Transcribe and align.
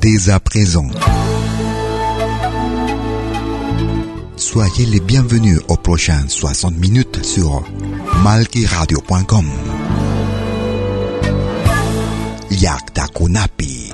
dès 0.00 0.30
à 0.30 0.40
présent. 0.40 0.88
Soyez 4.36 4.86
les 4.86 5.00
bienvenus 5.00 5.60
aux 5.68 5.76
prochaines 5.76 6.28
60 6.28 6.76
minutes 6.76 7.24
sur 7.24 7.62
malkiradio.com. 8.22 9.46
Yaktakunapi. 12.50 13.92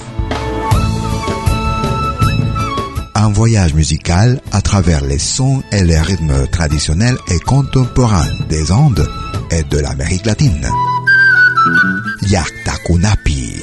Un 3.15 3.29
voyage 3.31 3.75
musical 3.75 4.41
à 4.53 4.61
travers 4.63 5.05
les 5.05 5.19
sons 5.19 5.63
et 5.73 5.83
les 5.83 5.99
rythmes 5.99 6.47
traditionnels 6.49 7.19
et 7.29 7.39
contemporains 7.41 8.29
des 8.49 8.71
Andes 8.71 9.09
et 9.51 9.63
de 9.65 9.79
l'Amérique 9.79 10.27
latine. 10.27 10.69
Yaktakunapi. 12.23 13.63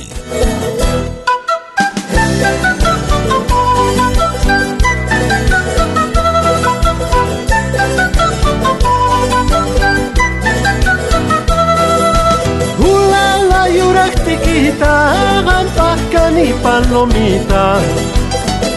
y 16.43 16.53
palomita. 16.63 17.79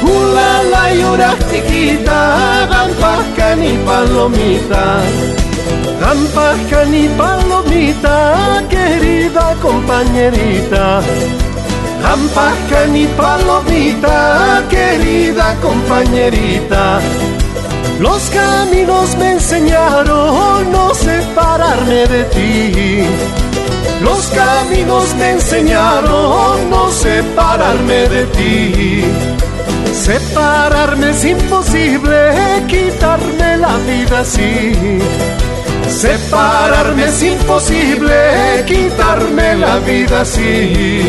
Hula 0.03 0.63
la 0.73 0.95
yurak 0.95 1.39
tiquita, 1.51 2.67
gampascan 2.71 3.65
y 3.65 3.73
palomita. 3.87 5.01
Gampascan 6.01 6.95
y 6.95 7.09
palomita, 7.09 8.63
querida 8.69 9.55
compañerita. 9.63 11.01
Gampascan 12.03 12.97
y 12.97 13.07
palomita, 13.07 14.63
querida 14.69 15.57
compañerita. 15.63 17.01
Los 18.01 18.23
caminos 18.31 19.17
me 19.17 19.33
enseñaron 19.33 20.71
no 20.71 20.95
separarme 20.95 22.07
de 22.09 22.25
ti. 22.25 23.44
Los 24.03 24.27
caminos 24.27 25.15
me 25.15 25.31
enseñaron 25.33 26.71
no 26.71 26.91
separarme 26.91 28.09
de 28.09 28.25
ti. 28.27 29.05
Separarme 29.93 31.11
es 31.11 31.25
imposible, 31.25 32.33
quitarme 32.69 33.57
la 33.57 33.77
vida 33.79 34.21
así. 34.21 34.99
Separarme 35.89 37.05
es 37.07 37.23
imposible, 37.23 38.65
quitarme 38.67 39.57
la 39.57 39.79
vida 39.79 40.23
así. 40.23 41.09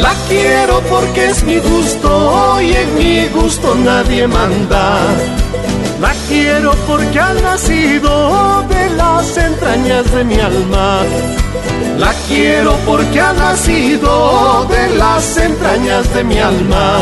La 0.00 0.14
quiero 0.28 0.80
porque 0.88 1.26
es 1.30 1.42
mi 1.44 1.58
gusto 1.58 2.60
y 2.60 2.72
en 2.72 2.94
mi 2.96 3.26
gusto 3.28 3.74
nadie 3.74 4.26
manda. 4.26 4.98
La 6.00 6.14
quiero 6.28 6.72
porque 6.86 7.18
ha 7.18 7.34
nacido 7.34 8.62
de 8.68 8.90
las 8.90 9.36
entrañas 9.36 10.10
de 10.12 10.24
mi 10.24 10.38
alma. 10.38 11.00
La 11.98 12.12
quiero 12.28 12.76
porque 12.86 13.20
ha 13.20 13.32
nacido 13.32 14.66
de 14.70 14.96
las 14.96 15.36
entrañas 15.36 16.14
de 16.14 16.22
mi 16.22 16.38
alma. 16.38 16.98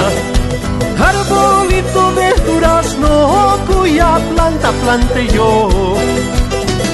Arbolito 0.98 2.12
de 2.12 2.32
durazno 2.50 3.58
cuya 3.68 4.18
planta 4.32 4.72
plante 4.82 5.28
yo. 5.28 5.68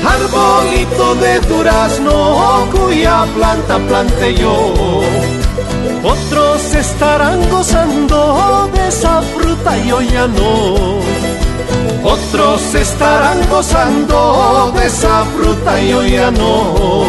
Arbolito 0.05 1.15
de 1.15 1.41
durazno 1.41 2.67
cuya 2.73 3.25
planta 3.37 3.79
plante 3.79 4.35
yo. 4.35 5.01
Estarán 6.75 7.49
gozando 7.51 8.71
de 8.73 8.89
esa 8.89 9.23
fruta 9.23 9.79
y 9.79 9.89
yo 9.89 10.01
ya 10.01 10.27
no. 10.27 10.99
Otros 12.05 12.75
estarán 12.75 13.39
gozando 13.49 14.73
de 14.75 14.87
esa 14.87 15.25
fruta 15.37 15.81
y 15.81 15.91
yo 15.91 16.03
ya 16.03 16.31
no. 16.31 17.05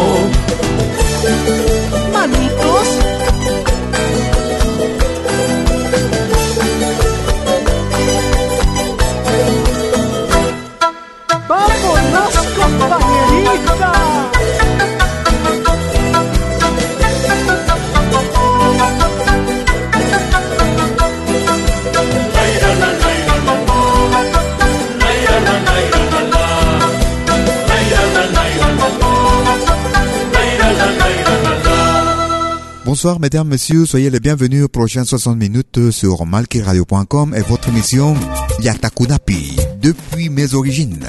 Bonsoir 32.94 33.18
mesdames, 33.18 33.48
messieurs, 33.48 33.86
soyez 33.86 34.08
les 34.08 34.20
bienvenus 34.20 34.62
aux 34.62 34.68
prochaines 34.68 35.04
60 35.04 35.36
minutes 35.36 35.90
sur 35.90 36.24
malkiradio.com 36.26 37.34
et 37.34 37.40
votre 37.40 37.68
émission 37.70 38.14
Yatakunapi, 38.60 39.56
depuis 39.82 40.28
mes 40.28 40.54
origines. 40.54 41.04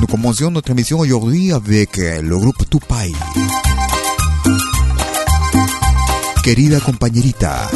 Nous 0.00 0.06
commençons 0.06 0.52
notre 0.52 0.70
émission 0.70 1.00
aujourd'hui 1.00 1.50
avec 1.50 1.96
le 1.96 2.38
groupe 2.38 2.62
Tupai. 2.70 3.10
Querida 6.44 6.78
compañerita. 6.78 7.68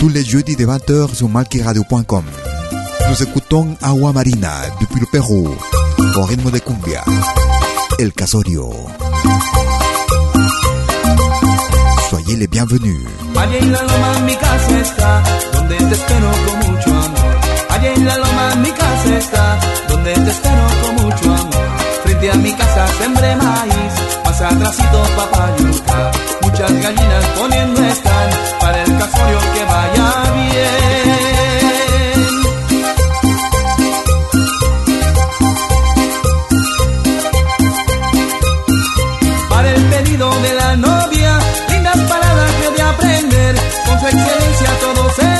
Tous 0.00 0.08
les 0.08 0.24
jeudis 0.24 0.56
de 0.56 0.64
20h 0.64 1.14
sur 1.14 1.28
malkiradio.com. 1.28 2.24
Nous 3.10 3.22
écoutons 3.22 3.76
Agua 3.82 4.14
Marina 4.14 4.62
depuis 4.80 5.00
le 5.00 5.06
Pérou, 5.12 5.46
au 6.16 6.22
rythme 6.22 6.50
de 6.50 6.58
cumbia. 6.58 7.04
El 7.98 8.14
Casorio. 8.14 8.70
Soyez 12.08 12.38
les 12.38 12.48
bienvenus. 12.48 13.08
Allá 13.36 13.58
en 13.58 13.72
la 13.72 13.82
loma 13.82 14.18
mi 14.24 14.36
casa 14.36 14.78
está, 14.80 15.22
donde 15.52 15.76
te 15.76 15.94
espero 15.94 16.30
con 16.46 16.70
mucho 16.70 16.90
amor. 16.90 17.36
Allá 17.70 17.94
en 17.94 18.06
la 18.06 18.16
loma 18.18 18.54
mi 18.62 18.70
casa 18.70 19.18
está, 19.18 19.58
donde 19.88 20.12
te 20.12 20.30
espero 20.30 20.64
con 20.80 21.06
mucho 21.06 21.34
amor. 21.34 21.68
Frente 22.04 22.30
a 22.30 22.34
mi 22.36 22.52
casa 22.52 22.86
sembré 22.98 23.34
maíz, 23.34 23.92
más 24.24 24.40
atrásito 24.42 25.02
papayuca. 25.16 26.12
Muchas 26.42 26.72
gallinas 26.72 27.24
poniendo 27.36 27.84
están, 27.84 28.30
para 28.60 28.84
el 28.84 28.96
casorio 28.96 29.38
que 29.54 29.64
vaya 29.64 30.32
bien. 30.34 31.17
Excelencia 44.10 44.78
todos 44.80 45.14
se 45.16 45.37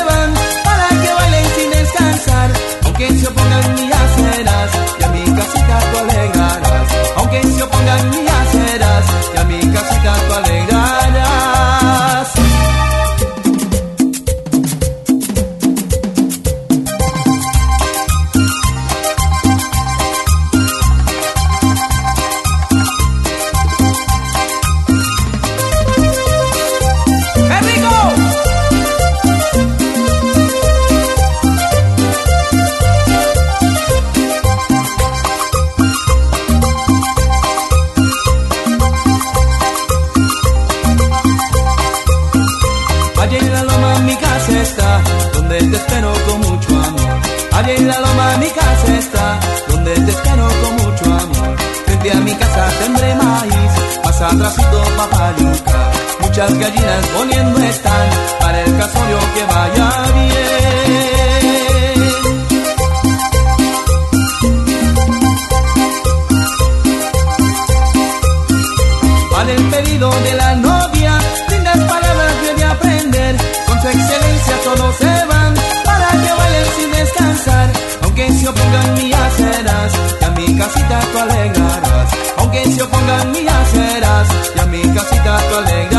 De 69.98 70.34
la 70.36 70.54
novia, 70.54 71.18
lindas 71.50 71.76
palabras 71.76 72.56
de 72.56 72.64
aprender, 72.64 73.36
con 73.66 73.82
su 73.82 73.88
excelencia 73.88 74.54
todos 74.62 74.94
se 74.94 75.26
van, 75.26 75.54
para 75.84 76.08
que 76.10 76.32
bailen 76.38 76.66
sin 76.76 76.92
descansar, 76.92 77.72
aunque 78.02 78.32
se 78.32 78.48
opongan 78.48 78.94
mías 78.94 79.32
serás, 79.36 79.92
y 80.20 80.24
a 80.24 80.30
mi 80.30 80.56
casita 80.56 81.00
tú 81.00 81.18
alegrarás, 81.18 82.10
aunque 82.36 82.64
se 82.66 82.82
opongan 82.84 83.32
mías 83.32 83.68
serás, 83.72 84.28
y 84.54 84.60
a 84.60 84.66
mi 84.66 84.82
casita 84.82 85.40
tú 85.50 85.56
alegrarás. 85.56 85.97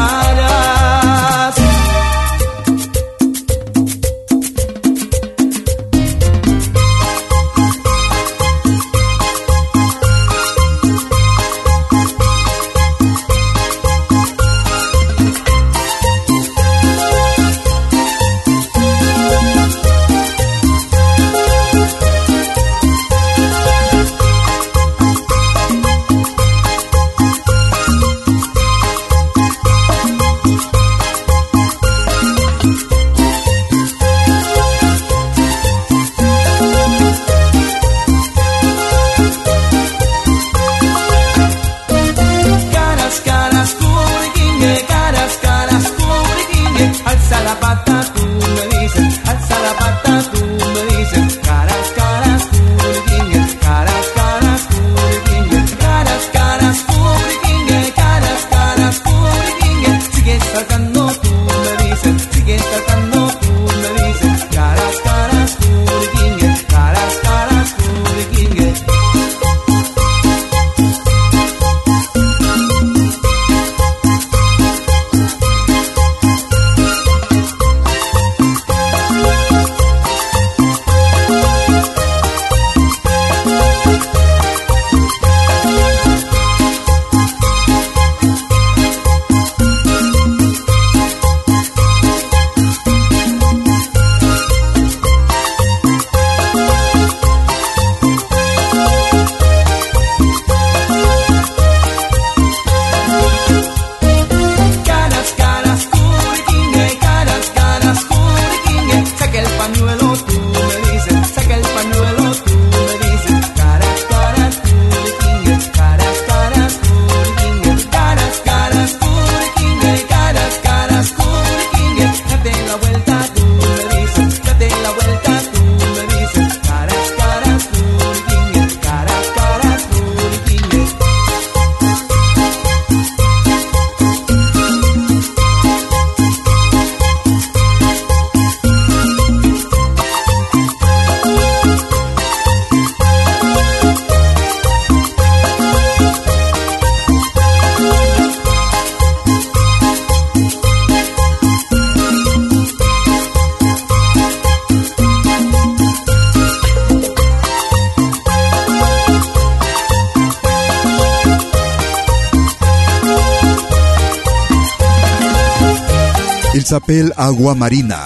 Agua 167.22 167.54
Marina. 167.54 168.00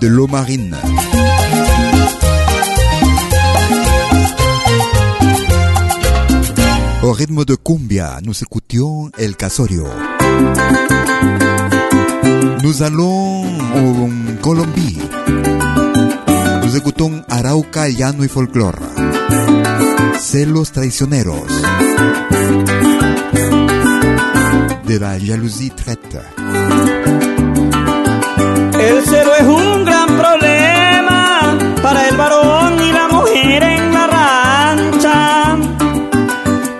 De 0.00 0.08
l'eau 0.08 0.26
marine. 0.26 0.74
Au 7.04 7.12
rythme 7.12 7.44
de 7.44 7.54
cumbia, 7.54 8.18
nous 8.24 8.34
écoutions 8.42 9.12
El 9.16 9.36
Casorio. 9.36 9.86
Nous 12.64 12.82
allons 12.82 13.44
en 13.44 14.10
Colombie. 14.42 14.98
Nous 16.64 16.76
écoutons 16.76 17.22
Arauca, 17.28 17.88
Llano 17.88 18.24
y 18.24 18.28
Folklore. 18.28 18.80
Celos 20.18 20.72
traicioneros. 20.72 21.46
De 24.88 24.98
la 24.98 25.16
jalousie 25.20 25.70
traite. 25.70 26.37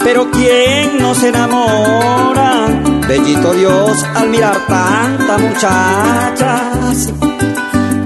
Pero 0.09 0.31
¿quién 0.31 0.97
no 1.03 1.15
se 1.15 1.29
enamora? 1.29 2.67
Bellito 3.07 3.53
Dios 3.53 4.03
al 4.15 4.31
mirar 4.31 4.57
tantas 4.67 5.39
muchachas. 5.39 7.13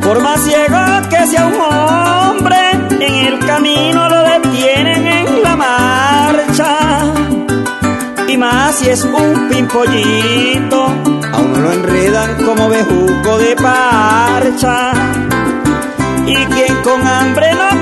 Por 0.03 0.21
más 0.21 0.41
ciego 0.41 0.81
que 1.09 1.27
sea 1.29 1.47
un 1.47 1.61
hombre, 1.61 2.57
en 2.99 3.27
el 3.27 3.39
camino 3.47 4.09
lo 4.09 4.21
detienen 4.21 5.07
en 5.07 5.43
la 5.45 5.55
marcha. 5.55 6.77
Y 8.27 8.37
más 8.37 8.75
si 8.75 8.89
es 8.89 9.05
un 9.05 9.49
pimpollito, 9.49 10.87
aún 11.33 11.63
lo 11.63 11.73
enredan 11.73 12.45
como 12.45 12.69
bejuco 12.69 13.39
de 13.39 13.55
parcha. 13.55 14.93
Y 16.27 16.35
quien 16.35 16.83
con 16.83 17.07
hambre 17.07 17.55
no 17.55 17.82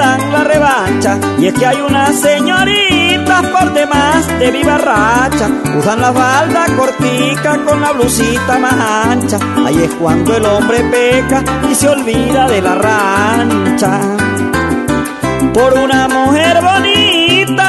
la 0.00 0.44
revancha. 0.44 1.18
Y 1.38 1.46
es 1.46 1.54
que 1.54 1.66
hay 1.66 1.80
unas 1.80 2.18
señoritas 2.20 3.46
por 3.46 3.72
demás 3.72 4.26
de 4.38 4.50
viva 4.50 4.78
racha. 4.78 5.48
Usan 5.78 6.00
la 6.00 6.12
falda 6.12 6.66
cortica 6.76 7.58
con 7.64 7.80
la 7.80 7.92
blusita 7.92 8.58
más 8.58 8.74
ancha. 9.06 9.38
Ahí 9.66 9.82
es 9.82 9.94
cuando 9.94 10.36
el 10.36 10.44
hombre 10.46 10.80
peca 10.84 11.42
y 11.70 11.74
se 11.74 11.88
olvida 11.88 12.48
de 12.48 12.62
la 12.62 12.74
rancha. 12.74 14.00
Por 15.52 15.74
una 15.78 16.08
mujer 16.08 16.60
bonita 16.62 17.09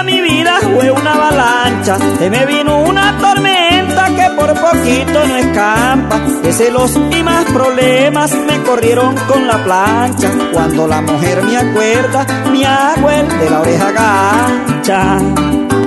mi 0.04 0.20
vida 0.22 0.60
fue 0.74 0.92
una 0.92 1.14
avalancha, 1.14 1.98
se 2.18 2.30
me 2.30 2.46
vino 2.46 2.82
una 2.82 3.18
tormenta 3.20 4.06
que 4.16 4.30
por 4.36 4.54
poquito 4.54 5.28
no 5.28 5.38
escampa, 5.38 6.20
de 6.42 6.54
celos 6.54 6.96
y 6.96 7.24
más 7.24 7.46
problemas 7.46 8.32
me 8.48 8.62
corrieron 8.64 9.16
con 9.28 9.48
la 9.48 9.64
plancha, 9.64 10.30
cuando 10.52 10.88
la 10.88 11.02
mujer 11.02 11.44
me 11.44 11.58
acuerda, 11.58 12.26
me 12.52 12.66
hago 12.66 13.10
el 13.10 13.28
de 13.28 13.50
la 13.50 13.62
oreja 13.62 13.92
gancha. 13.92 15.81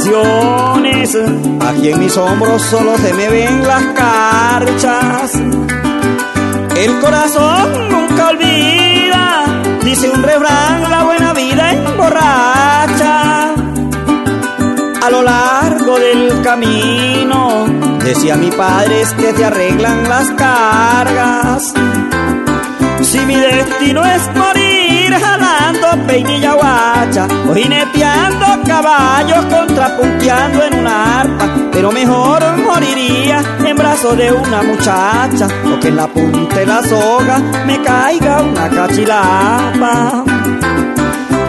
Traiciones, 0.00 1.16
aquí 1.60 1.90
en 1.90 1.98
mis 1.98 2.16
hombros 2.16 2.62
solo 2.62 2.96
se 2.98 3.12
me 3.14 3.28
ven 3.28 3.66
las 3.66 3.82
carchas. 3.94 5.34
El 6.76 6.98
corazón 7.00 7.88
nunca 7.90 8.28
olvida, 8.28 9.44
dice 9.82 10.08
un 10.10 10.22
refrán, 10.22 10.90
la 10.90 11.04
buena 11.04 11.32
vida 11.32 11.72
emborracha. 11.72 13.54
A 15.02 15.10
lo 15.10 15.22
largo 15.22 15.98
del 15.98 16.40
camino, 16.42 17.66
decía 18.02 18.36
mi 18.36 18.50
padre, 18.50 19.02
que 19.18 19.32
te 19.32 19.44
arreglan 19.44 20.08
las 20.08 20.30
cargas. 20.30 21.74
Si 23.02 23.18
mi 23.20 23.34
destino 23.34 24.04
es 24.04 24.22
morir 24.34 24.59
peinilla 26.10 26.54
guacha, 26.54 27.28
o 27.48 27.54
jineteando 27.54 28.46
caballos, 28.66 29.44
contrapunteando 29.44 30.64
en 30.64 30.74
una 30.80 31.20
arpa, 31.20 31.46
pero 31.70 31.92
mejor 31.92 32.42
moriría 32.58 33.40
en 33.64 33.76
brazos 33.76 34.16
de 34.16 34.32
una 34.32 34.62
muchacha, 34.62 35.46
o 35.72 35.78
que 35.78 35.88
en 35.88 35.96
la 35.96 36.08
punta 36.08 36.56
de 36.56 36.66
la 36.66 36.82
soga 36.82 37.38
me 37.64 37.80
caiga 37.80 38.42
una 38.42 38.68
cachilapa. 38.68 40.24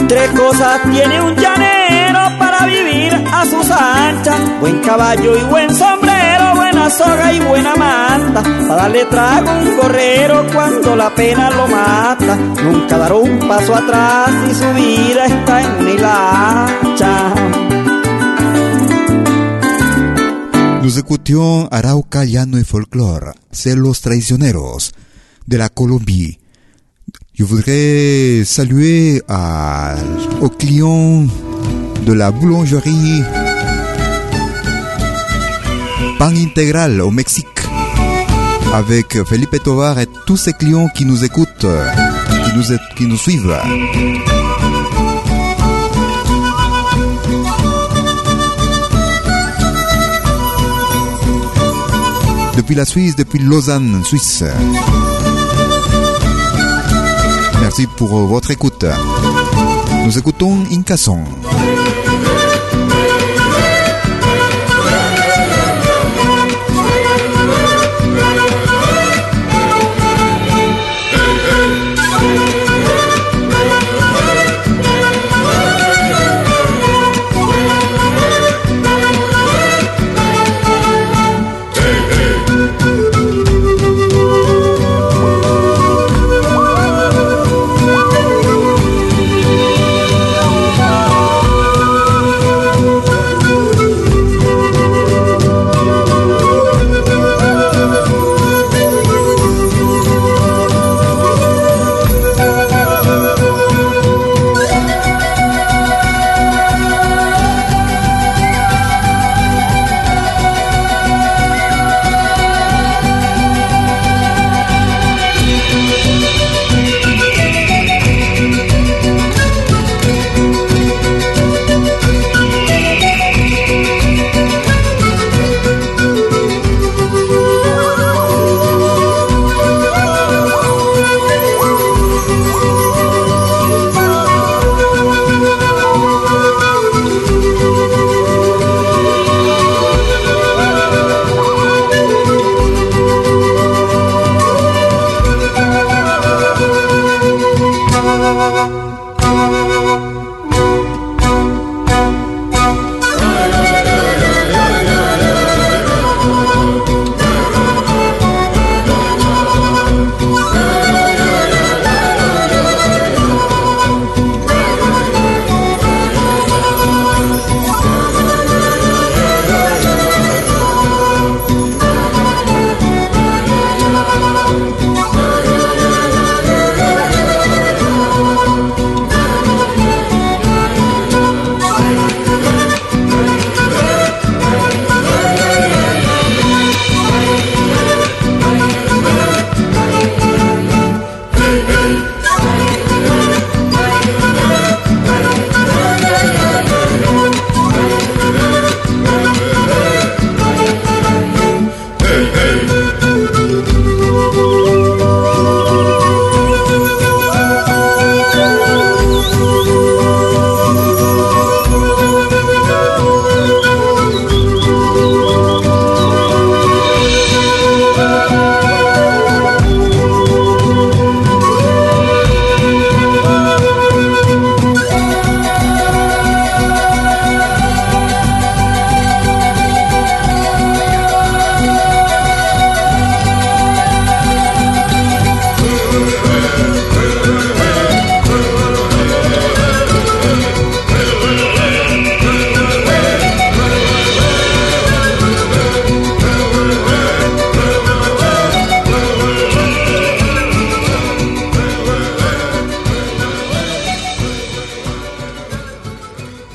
Tres 0.07 0.29
cosas 0.31 0.81
tiene 0.91 1.21
un 1.21 1.35
llanero 1.35 2.19
para 2.37 2.65
vivir 2.67 3.13
a 3.33 3.45
sus 3.45 3.71
anchas. 3.71 4.35
Buen 4.59 4.79
caballo 4.81 5.37
y 5.37 5.43
buen 5.45 5.73
sombrero, 5.73 6.30
buena 6.81 6.89
soga 6.89 7.33
y 7.33 7.39
buena 7.39 7.75
manta. 7.75 8.43
Para 8.43 8.75
darle 8.75 9.05
trago 9.05 9.49
a 9.49 9.57
un 9.59 9.77
correro 9.77 10.45
cuando 10.51 10.95
la 10.95 11.13
pena 11.13 11.49
lo 11.51 11.67
mata. 11.67 12.35
Nunca 12.35 12.97
dar 12.97 13.13
un 13.13 13.39
paso 13.39 13.75
atrás 13.75 14.29
y 14.49 14.55
su 14.55 14.73
vida 14.73 15.25
está 15.25 15.61
en 15.61 15.71
una 15.79 15.91
hilacha. 15.91 17.33
Nous 20.81 20.97
écoutions 20.97 21.67
Arauca, 21.69 22.25
Llano 22.25 22.57
y 22.57 22.63
Folklore, 22.63 23.33
c'est 23.51 23.75
los 23.75 24.01
traicioneros 24.01 24.91
de 25.45 25.57
la 25.57 25.69
Colombie. 25.69 26.39
Je 27.33 27.43
voudrais 27.43 28.43
saluer 28.45 29.21
à, 29.27 29.95
aux 30.41 30.49
clients 30.49 31.27
de 32.05 32.13
la 32.13 32.31
boulangerie 32.31 33.23
Pan 36.21 36.35
Intégral 36.35 37.01
au 37.01 37.09
Mexique 37.09 37.47
avec 38.75 39.23
Felipe 39.23 39.57
Tovar 39.63 39.97
et 39.97 40.05
tous 40.27 40.37
ses 40.37 40.53
clients 40.53 40.87
qui 40.87 41.03
nous 41.03 41.23
écoutent, 41.23 41.65
qui 42.45 42.55
nous, 42.55 42.77
qui 42.95 43.07
nous 43.07 43.17
suivent. 43.17 43.57
Depuis 52.55 52.75
la 52.75 52.85
Suisse, 52.85 53.15
depuis 53.15 53.39
Lausanne, 53.39 54.03
Suisse. 54.05 54.43
Merci 57.61 57.87
pour 57.97 58.27
votre 58.27 58.51
écoute. 58.51 58.85
Nous 60.05 60.19
écoutons 60.19 60.65
Incasson. 60.71 61.23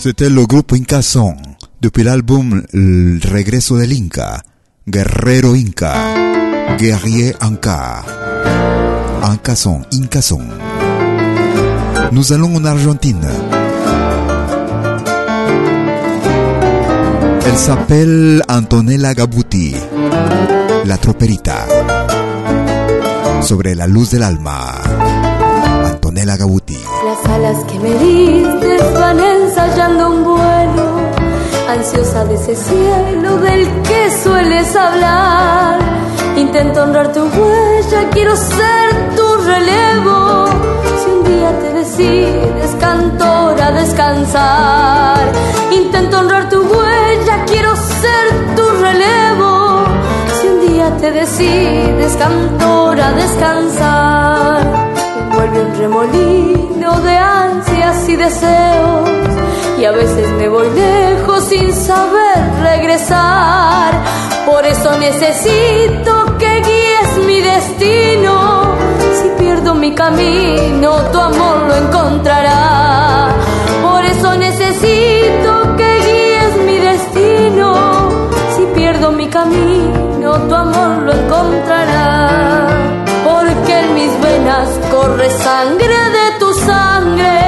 C'était 0.06 0.30
le 0.30 0.46
groupe 0.46 0.72
Inca 0.72 1.00
depuis 1.82 2.04
l'album 2.04 2.62
Le 2.72 3.18
Regreso 3.28 3.76
del 3.76 3.90
Inca, 3.90 4.40
Guerrero 4.86 5.54
Inca, 5.54 5.94
Guerrier 6.78 7.34
Inca, 7.40 8.04
Inca 9.25 9.56
Son, 9.56 9.82
Inca. 9.92 10.20
Nous 12.12 12.32
allons 12.32 12.54
en 12.54 12.64
Argentine. 12.64 13.26
Elle 17.44 17.56
s'appelle 17.56 18.44
Antonella 18.46 19.12
Gabuti, 19.12 19.75
la 20.84 20.98
troperita. 20.98 21.66
Sobre 23.40 23.75
la 23.75 23.88
luz 23.88 24.12
del 24.12 24.22
alma. 24.22 24.70
Antonella 25.84 26.36
Gabuti. 26.36 26.78
Las 27.04 27.32
alas 27.32 27.64
que 27.64 27.78
me 27.80 27.90
diste 27.98 28.76
ensayando 29.56 30.10
un 30.10 30.22
vuelo, 30.22 31.00
ansiosa 31.66 32.26
de 32.26 32.34
ese 32.34 32.54
cielo 32.54 33.38
del 33.38 33.66
que 33.82 34.10
sueles 34.22 34.76
hablar. 34.76 35.78
Intento 36.36 36.82
honrar 36.82 37.10
tu 37.10 37.20
huella, 37.20 38.10
quiero 38.10 38.36
ser 38.36 39.16
tu 39.16 39.36
relevo. 39.46 40.46
Si 41.02 41.10
un 41.10 41.25
día 41.25 41.58
te 41.58 41.72
decides, 41.72 42.76
cantor, 42.78 43.58
a 43.62 43.71
descansar. 43.71 45.21
Intento 45.73 46.19
honrar 46.19 46.50
tu 46.50 46.60
huella, 46.60 47.45
quiero 47.47 47.75
ser 47.76 48.56
tu 48.56 48.82
relevo. 48.82 49.84
Si 50.38 50.49
un 50.49 50.69
día 50.69 50.97
te 50.99 51.10
decides, 51.12 52.14
cantor, 52.16 53.00
a 53.00 53.12
descansar 53.12 54.85
vuelve 55.47 55.63
un 55.63 55.78
remolino 55.78 57.00
de 57.00 57.17
ansias 57.17 58.09
y 58.09 58.17
deseos 58.17 59.11
y 59.78 59.85
a 59.85 59.93
veces 59.93 60.30
me 60.32 60.49
voy 60.49 60.69
lejos 60.71 61.45
sin 61.45 61.73
saber 61.73 62.39
regresar. 62.63 63.93
Por 64.47 64.65
eso 64.65 64.97
necesito 64.99 66.37
que 66.39 66.63
guíes 66.63 67.26
mi 67.26 67.41
destino. 67.41 68.76
Si 69.21 69.28
pierdo 69.39 69.75
mi 69.75 69.95
camino, 69.95 70.97
tu 71.13 71.21
amor 71.21 71.56
lo 71.69 71.75
encontrará. 71.75 73.28
Por 73.82 74.04
eso 74.04 74.35
necesito 74.37 75.76
que 75.76 75.91
guíes 76.06 76.56
mi 76.67 76.78
destino. 76.78 77.75
Si 78.56 78.65
pierdo 78.75 79.13
mi 79.13 79.28
camino, 79.28 80.32
tu 80.49 80.54
amor 80.54 81.02
lo 81.02 81.13
encontrará 81.13 81.85
corre 85.06 85.30
sangre 85.30 86.00
de 86.14 86.26
tu 86.40 86.50
sangre, 86.66 87.46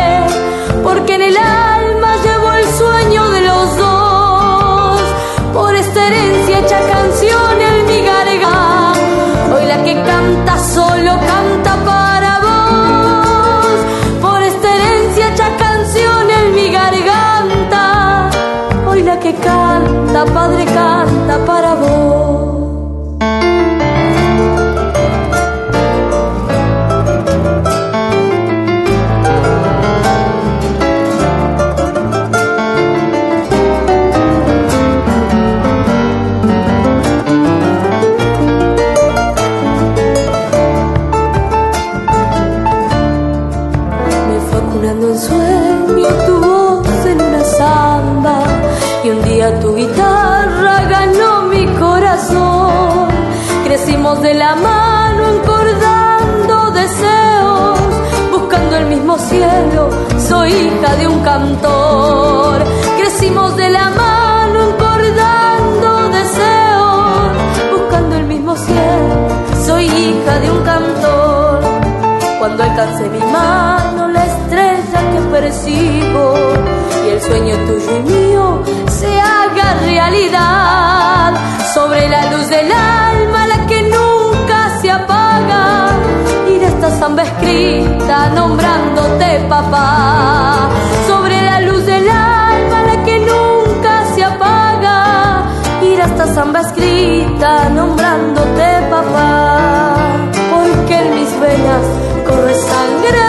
hija 60.79 60.97
de 60.97 61.09
un 61.09 61.21
cantor. 61.23 62.65
Crecimos 62.99 63.57
de 63.57 63.71
la 63.71 63.91
mano 63.91 64.63
encordando 64.71 66.09
deseos, 66.11 67.33
buscando 67.73 68.17
el 68.17 68.25
mismo 68.25 68.57
cielo. 68.57 69.65
Soy 69.67 69.87
hija 69.87 70.39
de 70.39 70.51
un 70.51 70.63
cantor. 70.65 71.61
Cuando 72.39 72.63
alcance 72.63 73.09
mi 73.09 73.19
mano 73.19 74.09
la 74.09 74.25
estrella 74.25 75.01
que 75.13 75.21
persigo 75.33 76.35
y 77.07 77.11
el 77.11 77.21
sueño 77.21 77.57
tuyo 77.67 77.97
y 77.97 78.03
mío 78.03 78.63
se 78.89 79.21
haga 79.21 79.75
realidad 79.85 81.35
sobre 81.75 82.09
la 82.09 82.31
luz 82.31 82.49
del 82.49 82.71
alma 82.71 83.47
la 83.49 83.67
samba 86.99 87.23
escrita 87.23 88.29
nombrándote 88.31 89.41
papá. 89.49 90.69
Sobre 91.07 91.41
la 91.43 91.61
luz 91.61 91.87
del 91.87 92.09
alma 92.09 92.83
la 92.89 93.05
que 93.05 93.21
nunca 93.21 94.05
se 94.15 94.25
apaga. 94.25 95.45
Y 95.83 95.95
esta 95.95 96.27
samba 96.35 96.61
escrita 96.61 97.69
nombrándote 97.71 98.69
papá. 98.91 99.99
Porque 100.51 100.95
en 100.99 101.15
mis 101.15 101.41
venas 101.41 101.85
corre 102.27 102.55
sangre 102.55 103.28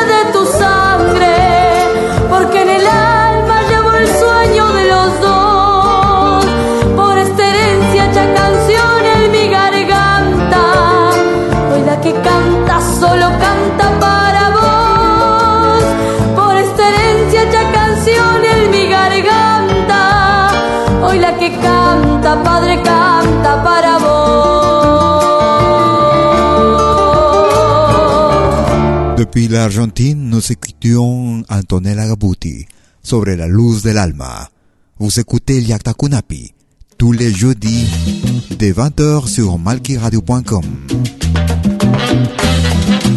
Depuis 29.30 29.48
l'Argentine, 29.48 30.28
nous 30.28 30.42
écoutions 30.52 31.44
Antonella 31.50 32.08
Gabuti 32.08 32.66
sobre 33.04 33.36
la 33.36 33.46
luz 33.46 33.84
del 33.84 34.00
alma. 34.00 34.50
Vous 34.98 35.20
écoutez 35.20 35.62
Liakta 35.62 35.94
Kunapi 35.94 36.52
tous 36.98 37.12
les 37.12 37.32
jeudis 37.32 37.86
de 38.58 38.74
20h 38.74 39.28
sur 39.28 39.60
malkiradio.com. 39.60 40.66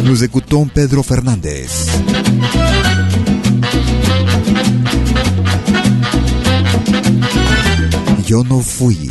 Nous 0.05 0.23
écoutons 0.23 0.67
Pedro 0.67 1.01
Fernandez. 1.01 1.65
Yo 8.27 8.43
no 8.43 8.59
fui, 8.59 9.09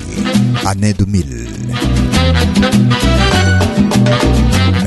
année 0.64 0.94
2000. 0.94 1.48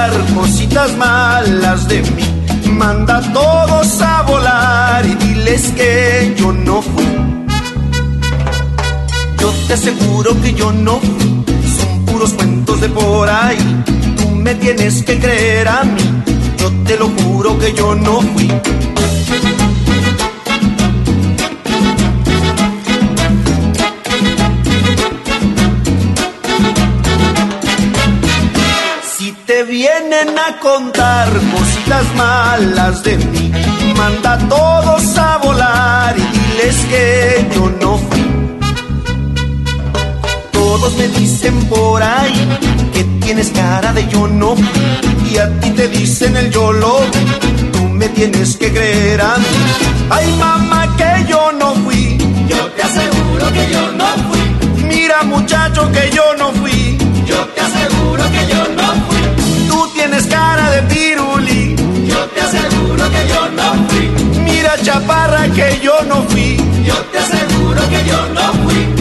Contar 0.00 0.34
cositas 0.34 0.96
malas 0.96 1.88
de 1.88 2.02
mí, 2.02 2.24
manda 2.70 3.18
a 3.18 3.32
todos 3.32 4.00
a 4.00 4.22
volar 4.22 5.04
y 5.04 5.14
diles 5.26 5.72
que 5.76 6.34
yo 6.38 6.52
no 6.52 6.80
fui. 6.80 7.04
Yo 9.38 9.52
te 9.66 9.74
aseguro 9.74 10.40
que 10.40 10.54
yo 10.54 10.72
no 10.72 10.98
fui, 11.00 11.44
son 11.78 12.04
puros 12.06 12.32
cuentos 12.32 12.80
de 12.80 12.88
por 12.88 13.28
ahí. 13.28 13.82
Tú 14.16 14.30
me 14.30 14.54
tienes 14.54 15.02
que 15.02 15.18
creer 15.18 15.68
a 15.68 15.84
mí, 15.84 16.22
yo 16.58 16.70
te 16.86 16.96
lo 16.96 17.08
juro 17.08 17.58
que 17.58 17.72
yo 17.74 17.94
no 17.94 18.20
fui. 18.20 18.48
Vienen 29.70 30.36
a 30.36 30.58
contar 30.58 31.28
cositas 31.52 32.04
malas 32.16 33.04
de 33.04 33.16
mí, 33.16 33.52
manda 33.96 34.32
a 34.32 34.38
todos 34.48 35.16
a 35.16 35.36
volar 35.38 36.16
y 36.18 36.22
diles 36.22 36.76
que 36.90 37.48
yo 37.54 37.70
no 37.80 37.96
fui. 37.96 38.26
Todos 40.50 40.92
me 40.96 41.06
dicen 41.08 41.54
por 41.66 42.02
ahí 42.02 42.48
que 42.92 43.04
tienes 43.24 43.50
cara 43.50 43.92
de 43.92 44.08
yo 44.08 44.26
no 44.26 44.56
fui 44.56 45.30
y 45.30 45.38
a 45.38 45.48
ti 45.60 45.70
te 45.70 45.86
dicen 45.86 46.36
el 46.36 46.50
yo 46.50 46.72
lo 46.72 46.98
vi. 47.12 47.70
Tú 47.70 47.88
me 47.90 48.08
tienes 48.08 48.56
que 48.56 48.72
creer 48.72 49.20
a 49.20 49.36
mí. 49.36 49.46
Ay 50.10 50.26
mamá 50.36 50.96
que 50.96 51.30
yo 51.30 51.52
no 51.52 51.74
fui. 51.76 52.18
Yo 52.48 52.66
te 52.72 52.82
aseguro 52.82 53.52
que 53.52 53.70
yo 53.70 53.92
no 53.92 54.06
fui. 54.26 54.84
Mira 54.84 55.22
muchacho 55.22 55.88
que 55.92 56.10
yo 56.10 56.24
no 56.38 56.50
fui. 56.54 56.98
Yo 57.24 57.38
te 57.54 57.60
aseguro 57.60 58.24
que 58.32 58.52
yo 58.52 58.60
no 58.74 58.89
tienes 60.00 60.26
cara 60.26 60.70
de 60.70 60.82
piruli. 60.94 61.76
Yo 62.06 62.20
te 62.34 62.40
aseguro 62.40 63.04
que 63.10 63.22
yo 63.28 63.42
no 63.50 63.68
fui. 63.88 64.06
Mira 64.40 64.72
chaparra 64.82 65.46
que 65.48 65.78
yo 65.82 66.00
no 66.08 66.22
fui. 66.28 66.56
Yo 66.84 66.96
te 67.12 67.18
aseguro 67.18 67.80
que 67.90 68.04
yo 68.10 68.20
no 68.34 68.52
fui. 68.62 68.99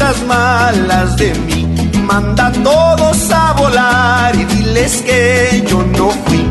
Cositas 0.00 0.26
malas 0.26 1.16
de 1.16 1.34
mí, 1.34 1.66
manda 2.06 2.46
a 2.46 2.52
todos 2.52 3.30
a 3.30 3.52
volar 3.52 4.34
y 4.34 4.44
diles 4.44 5.02
que 5.02 5.64
yo 5.68 5.82
no 5.82 6.10
fui. 6.10 6.46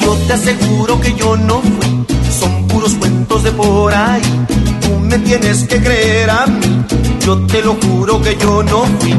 Yo 0.00 0.14
te 0.26 0.32
aseguro 0.32 1.00
que 1.00 1.14
yo 1.14 1.36
no 1.36 1.60
fui, 1.60 2.04
son 2.38 2.68
puros 2.68 2.94
cuentos 2.94 3.42
de 3.42 3.52
por 3.52 3.92
ahí. 3.92 4.22
Tú 4.80 5.00
me 5.00 5.18
tienes 5.18 5.64
que 5.64 5.82
creer 5.82 6.30
a 6.30 6.46
mí, 6.46 6.84
yo 7.20 7.38
te 7.46 7.62
lo 7.62 7.74
juro 7.74 8.22
que 8.22 8.36
yo 8.36 8.62
no 8.62 8.84
fui. 9.00 9.14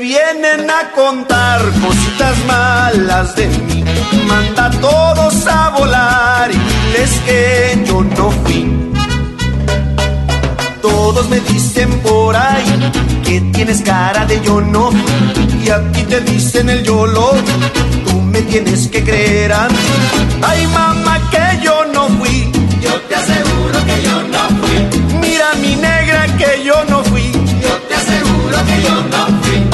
Vienen 0.00 0.68
a 0.70 0.90
contar 0.90 1.60
cositas 1.80 2.36
malas 2.46 3.36
de 3.36 3.46
mí, 3.46 3.84
manda 4.26 4.66
a 4.66 4.70
todos 4.70 5.46
a 5.46 5.70
volar 5.70 6.50
y 6.50 6.54
diles 6.54 7.10
que 7.24 7.84
yo 7.86 8.02
no 8.02 8.30
fui. 8.30 8.90
Todos 10.82 11.28
me 11.28 11.38
dicen 11.40 11.90
por 12.00 12.34
ahí 12.34 12.92
que 13.24 13.40
tienes 13.52 13.82
cara 13.82 14.26
de 14.26 14.40
yo 14.42 14.60
no 14.60 14.90
fui 14.90 15.62
y 15.64 15.70
a 15.70 15.80
ti 15.92 16.02
te 16.02 16.20
dicen 16.20 16.68
el 16.70 16.82
yo 16.82 17.06
lo. 17.06 17.32
Tú 18.06 18.20
me 18.20 18.42
tienes 18.42 18.88
que 18.88 19.02
creer 19.02 19.52
a 19.52 19.68
mí. 19.68 19.76
Ay 20.42 20.66
mamá 20.68 21.20
que 21.30 21.64
yo 21.64 21.84
no 21.92 22.08
fui. 22.18 22.50
Yo 22.80 23.00
te 23.02 23.14
aseguro 23.14 23.78
que 23.86 24.02
yo 24.02 24.22
no 24.34 24.42
fui. 24.60 25.18
Mira 25.20 25.54
mi 25.60 25.76
negra 25.76 26.26
que 26.36 26.64
yo 26.64 26.84
no 26.88 27.02
fui. 27.04 27.30
Yo 27.32 27.74
te 27.88 27.94
aseguro 27.94 28.56
que 28.66 28.82
yo 28.82 28.94
no 29.12 29.42
fui. 29.42 29.73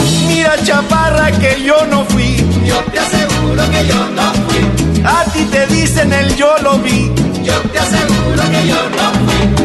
Mira 0.51 0.65
chaparra 0.65 1.31
que 1.39 1.63
yo 1.63 1.87
no 1.87 2.05
fui. 2.07 2.37
Yo 2.65 2.77
te 2.91 2.99
aseguro 2.99 3.71
que 3.71 3.87
yo 3.87 4.09
no 4.17 4.33
fui. 4.49 5.05
A 5.05 5.25
ti 5.33 5.45
te 5.45 5.65
dicen 5.69 6.13
el 6.13 6.35
yo 6.35 6.57
lo 6.63 6.77
vi. 6.79 7.09
Yo 7.45 7.55
te 7.73 7.79
aseguro 7.79 8.43
que 8.51 8.67
yo 8.67 8.75
no 8.91 9.31
fui. 9.31 9.60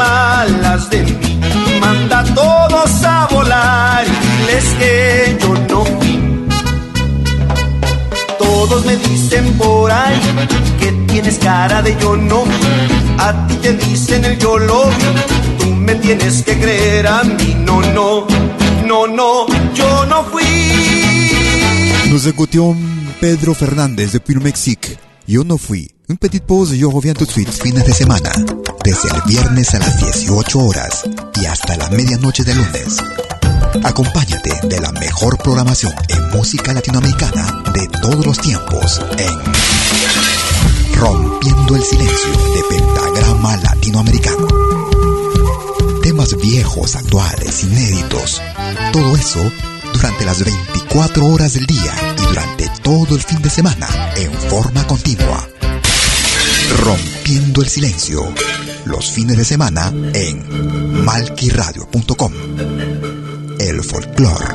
Malas 0.00 0.88
de 0.90 1.02
mí, 1.02 1.40
manda 1.80 2.20
a 2.20 2.24
todos 2.24 3.04
a 3.04 3.26
volar 3.30 4.04
y 4.12 4.14
diles 4.26 4.66
que 4.80 4.92
yo 5.42 5.52
no 5.70 5.80
fui. 5.92 6.14
Todos 8.38 8.80
me 8.86 8.96
dicen 8.96 9.44
por 9.58 9.90
ahí 9.90 10.20
que 10.80 10.88
tienes 11.10 11.38
cara 11.38 11.82
de 11.82 11.92
yo 12.02 12.16
no. 12.16 12.44
A 13.18 13.28
ti 13.46 13.54
te 13.64 13.72
dicen 13.74 14.24
el 14.24 14.38
yo 14.38 14.58
lo 14.58 14.80
vi. 14.96 15.04
Tú 15.58 15.66
me 15.86 15.94
tienes 15.96 16.42
que 16.46 16.54
creer 16.62 17.06
a 17.06 17.22
mí. 17.24 17.48
No, 17.66 17.76
no, 17.96 18.26
no, 18.90 19.06
no, 19.18 19.30
yo 19.78 20.06
no 20.06 20.18
fui. 20.30 20.44
Nous 22.10 22.26
écoutions 22.26 22.76
Pedro 23.20 23.54
Fernández 23.54 24.12
depuis 24.12 24.34
le 24.34 24.40
Mexique. 24.40 24.98
Yo 25.26 25.44
no 25.44 25.58
fui. 25.58 25.99
Une 26.10 26.18
petite 26.18 26.44
pause 26.44 26.74
yo 26.76 26.90
reviens 26.90 27.14
tout. 27.14 27.30
Fines 27.30 27.84
de 27.84 27.92
semana. 27.92 28.32
Desde 28.82 29.08
el 29.14 29.22
viernes 29.28 29.72
a 29.74 29.78
las 29.78 29.96
18 29.96 30.58
horas 30.58 31.04
y 31.40 31.44
hasta 31.44 31.76
la 31.76 31.88
medianoche 31.90 32.42
de 32.42 32.52
lunes. 32.52 32.96
Acompáñate 33.84 34.66
de 34.66 34.80
la 34.80 34.90
mejor 34.90 35.38
programación 35.38 35.92
en 36.08 36.30
música 36.30 36.74
latinoamericana 36.74 37.62
de 37.72 37.86
todos 38.02 38.26
los 38.26 38.38
tiempos 38.38 39.00
en 39.18 40.96
Rompiendo 40.96 41.76
el 41.76 41.84
Silencio 41.84 42.32
de 42.54 42.64
Pentagrama 42.68 43.56
Latinoamericano. 43.58 44.48
Temas 46.02 46.36
viejos, 46.38 46.96
actuales, 46.96 47.62
inéditos. 47.62 48.42
Todo 48.92 49.14
eso 49.14 49.52
durante 49.92 50.24
las 50.24 50.42
24 50.42 51.24
horas 51.26 51.54
del 51.54 51.66
día 51.66 51.92
y 52.18 52.26
durante 52.26 52.68
todo 52.82 53.14
el 53.14 53.22
fin 53.22 53.40
de 53.42 53.50
semana 53.50 53.86
en 54.16 54.32
forma 54.32 54.84
continua. 54.88 55.46
Rompiendo 56.78 57.62
el 57.62 57.68
Silencio. 57.68 58.22
Los 58.84 59.10
fines 59.10 59.36
de 59.36 59.44
semana 59.44 59.92
en 60.14 61.04
malquiradio.com. 61.04 62.32
El 63.58 63.82
folclore 63.82 64.54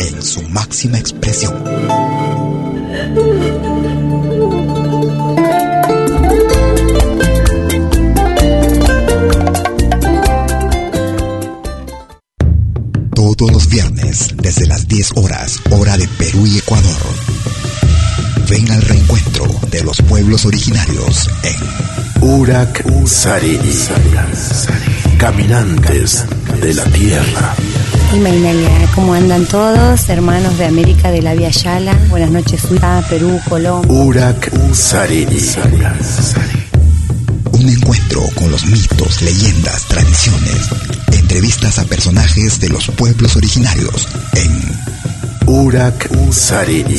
en 0.00 0.22
su 0.22 0.42
máxima 0.42 0.98
expresión. 0.98 1.54
Todos 13.14 13.52
los 13.52 13.68
viernes, 13.68 14.34
desde 14.36 14.66
las 14.66 14.86
10 14.86 15.12
horas, 15.16 15.58
hora 15.70 15.96
de 15.96 16.06
Perú 16.08 16.46
y 16.46 16.58
Ecuador. 16.58 17.00
Ven 18.48 18.70
al 18.70 18.82
reencuentro 18.82 19.46
de 19.70 19.82
los 19.82 20.02
pueblos 20.02 20.44
originarios 20.44 21.30
en 21.42 21.56
Urak 22.20 22.84
Sariri. 23.06 23.72
Caminantes 25.18 26.24
de 26.60 26.74
la 26.74 26.84
tierra. 26.84 27.54
Y 28.12 28.18
Mainalia, 28.18 28.68
¿cómo 28.94 29.14
andan 29.14 29.46
todos? 29.46 30.08
Hermanos 30.08 30.58
de 30.58 30.66
América 30.66 31.10
de 31.10 31.22
la 31.22 31.34
Vía 31.34 31.50
Yala. 31.50 31.94
Buenas 32.10 32.30
noches, 32.30 32.60
Suiza, 32.60 33.02
Perú, 33.08 33.40
Colombia. 33.48 33.90
Urak 33.90 34.50
Sariri. 34.74 35.40
Un 37.52 37.68
encuentro 37.68 38.22
con 38.34 38.50
los 38.50 38.66
mitos, 38.66 39.22
leyendas, 39.22 39.84
tradiciones, 39.84 40.68
entrevistas 41.12 41.78
a 41.78 41.84
personajes 41.84 42.60
de 42.60 42.68
los 42.68 42.88
pueblos 42.88 43.36
originarios 43.36 44.06
en 44.34 44.60
Urak 45.46 46.10
Sariri. 46.30 46.98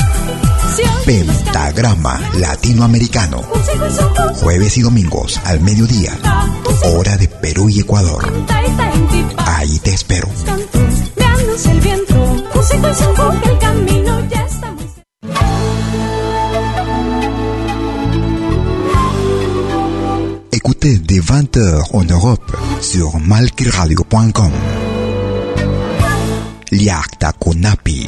Pentagrama 1.11 2.21
Latinoamericano. 2.39 3.41
Jueves 4.35 4.77
y 4.77 4.81
domingos 4.81 5.41
al 5.43 5.59
mediodía. 5.59 6.17
Hora 6.85 7.17
de 7.17 7.27
Perú 7.27 7.67
y 7.67 7.81
Ecuador. 7.81 8.31
Ahí 9.35 9.77
te 9.79 9.93
espero. 9.93 10.29
Écoutez 20.49 21.03
des 21.03 21.25
20h 21.25 22.01
en 22.01 22.09
Europe 22.09 22.53
sur 22.79 23.19
malquiradio.com. 23.19 24.51
Liakta 26.69 27.33
Kunapi. 27.33 28.07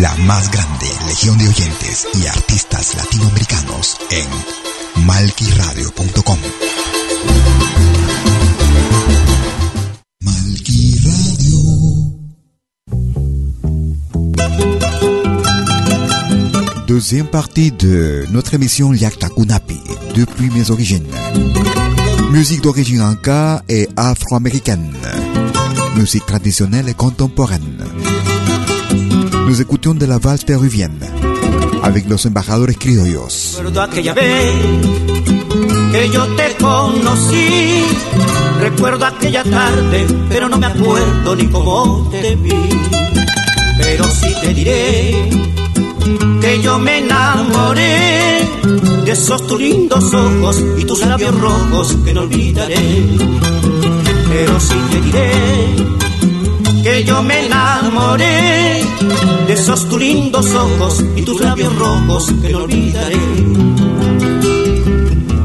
La 0.00 0.16
más 0.16 0.50
grande 0.50 0.86
legión 1.08 1.36
de 1.36 1.46
oyentes 1.46 2.08
y 2.14 2.26
artistas 2.26 2.94
latinoamericanos 2.94 3.98
en 4.10 5.04
malquiradio.com. 5.04 6.38
Malqui 10.22 10.96
Deuxième 16.86 17.26
partie 17.26 17.70
de 17.70 18.24
notre 18.30 18.54
émission 18.54 18.94
Yakta 18.94 19.28
Kunapi, 19.28 19.80
depuis 20.14 20.48
mes 20.48 20.70
origines. 20.70 21.12
Musique 22.30 22.62
d'origine 22.62 23.02
inca 23.02 23.62
et 23.68 23.86
afro-américaine. 23.98 24.94
Musique 25.94 26.24
traditionnelle 26.24 26.88
et 26.88 26.94
contemporaine. 26.94 27.84
Nous 29.46 29.60
écoutions 29.60 29.94
de 29.94 30.06
la 30.06 30.18
valse 30.18 30.44
péruvienne 30.44 31.00
avec 31.82 32.08
los 32.08 32.24
embajadores 32.26 32.76
criollos. 32.76 33.56
Recuerdo 33.56 33.82
aquella 33.82 34.14
vez 34.14 34.52
que 35.92 36.10
yo 36.10 36.26
te 36.36 36.56
conocí. 36.62 37.84
Recuerdo 38.60 39.06
aquella 39.06 39.42
tarde, 39.42 40.06
pero 40.28 40.48
no 40.48 40.58
me 40.58 40.66
acuerdo 40.66 41.34
ni 41.34 41.46
cómo 41.46 42.08
te 42.10 42.36
vi. 42.36 42.52
Pero 43.78 44.04
sí 44.10 44.34
te 44.42 44.54
diré 44.54 45.30
que 46.40 46.62
yo 46.62 46.78
me 46.78 46.98
enamoré 46.98 48.48
de 49.04 49.12
esos 49.12 49.46
tus 49.46 49.60
lindos 49.60 50.12
ojos 50.12 50.56
y 50.78 50.84
tus 50.84 51.00
labios 51.06 51.34
rojos 51.40 51.96
que 52.04 52.14
no 52.14 52.22
olvidaré. 52.22 52.76
Pero 54.28 54.60
sí 54.60 54.76
te 54.90 55.00
diré 55.00 55.30
que 56.82 57.04
yo 57.04 57.22
me 57.22 57.46
enamoré 57.46 58.82
de 59.46 59.52
esos 59.52 59.88
tus 59.88 59.98
lindos 59.98 60.46
ojos 60.54 61.04
y 61.16 61.22
tus 61.22 61.40
labios 61.40 61.74
rojos 61.76 62.32
que 62.40 62.50
no 62.50 62.64
olvidaré. 62.64 63.20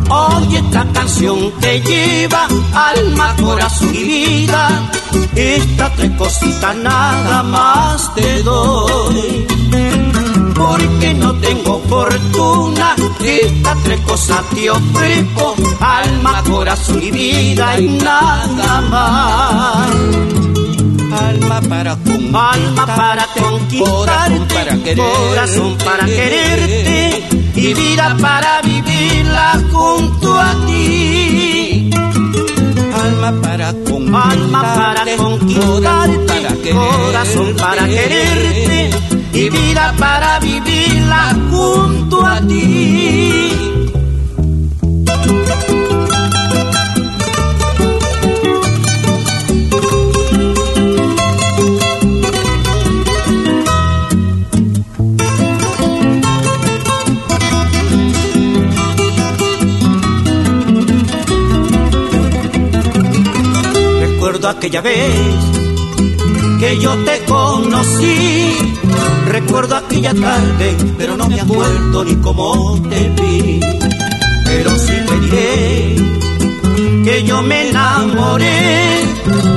Oye 0.09 0.57
esta 0.59 0.85
canción 0.93 1.51
que 1.59 1.81
lleva 1.81 2.47
alma, 2.73 3.35
corazón 3.41 3.93
y 3.93 4.03
vida, 4.03 4.89
estas 5.35 5.95
tres 5.95 6.11
cositas 6.11 6.75
nada 6.77 7.43
más 7.43 8.13
te 8.15 8.43
doy. 8.43 9.47
Porque 10.55 11.13
no 11.15 11.33
tengo 11.35 11.81
fortuna, 11.89 12.95
estas 13.21 13.83
tres 13.83 13.99
cosas 14.01 14.41
te 14.53 14.69
ofrezco, 14.69 15.55
alma, 15.81 16.43
corazón 16.43 17.01
y 17.03 17.11
vida 17.11 17.79
y 17.79 17.87
nada 17.97 18.81
más 18.89 20.44
alma 21.15 21.61
para 21.61 21.95
con 21.95 22.35
alma 22.35 22.85
para 22.85 23.25
conquistarte, 23.27 23.85
corazón 23.85 24.47
para 24.47 24.77
quererte, 24.83 24.95
corazón 24.95 25.77
para 25.77 26.05
quererte 26.05 27.23
y 27.55 27.73
vida 27.73 28.17
para 28.21 28.61
vivirla 28.61 29.61
junto 29.71 30.39
a 30.39 30.53
ti. 30.65 31.89
Alma 33.03 33.41
para 33.41 33.73
con 33.73 34.15
alma 34.15 34.61
para 34.75 35.15
conquistarte, 35.17 36.71
corazón 36.73 37.55
para 37.55 37.87
quererte 37.87 38.89
y 39.33 39.49
vida 39.49 39.93
para 39.97 40.39
vivirla 40.39 41.35
junto 41.51 42.25
a 42.25 42.41
ti. 42.41 43.74
Recuerdo 64.45 64.59
aquella 64.59 64.81
vez 64.81 65.35
que 66.59 66.79
yo 66.79 66.95
te 67.03 67.25
conocí. 67.25 68.55
Recuerdo 69.25 69.75
aquella 69.75 70.13
tarde, 70.13 70.77
pero 70.99 71.17
no 71.17 71.27
me 71.27 71.41
acuerdo 71.41 72.03
ni 72.03 72.15
cómo 72.17 72.79
te 72.87 73.09
vi. 73.09 73.59
Pero 74.45 74.77
sí 74.77 74.93
te 75.07 75.19
diré 75.21 75.95
que 77.05 77.23
yo 77.23 77.41
me 77.41 77.69
enamoré 77.69 79.01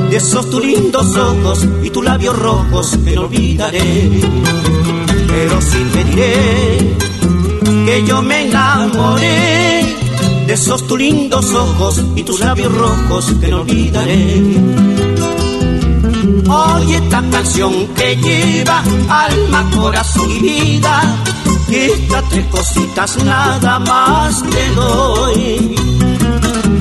de 0.08 0.16
esos 0.16 0.48
tus 0.48 0.64
lindos 0.64 1.14
ojos 1.16 1.68
y 1.82 1.90
tus 1.90 2.02
labios 2.02 2.38
rojos 2.38 2.96
que 3.04 3.18
olvidaré. 3.18 4.22
Pero 5.26 5.60
sí 5.60 5.86
te 5.92 6.04
diré 6.04 6.96
que 7.84 8.04
yo 8.06 8.22
me 8.22 8.48
enamoré 8.48 9.97
de 10.48 10.54
esos 10.54 10.86
tus 10.86 10.98
lindos 10.98 11.52
ojos 11.52 12.02
y 12.16 12.22
tus 12.22 12.40
labios 12.40 12.74
rojos 12.74 13.34
que 13.38 13.48
no 13.48 13.60
olvidaré. 13.60 14.42
Oye 16.48 16.96
esta 16.96 17.22
canción 17.30 17.86
que 17.88 18.16
lleva 18.16 18.82
alma, 19.10 19.70
corazón 19.76 20.30
y 20.30 20.40
vida, 20.40 21.02
estas 21.70 22.28
tres 22.30 22.46
cositas 22.46 23.22
nada 23.24 23.78
más 23.78 24.42
te 24.42 24.70
doy. 24.70 25.76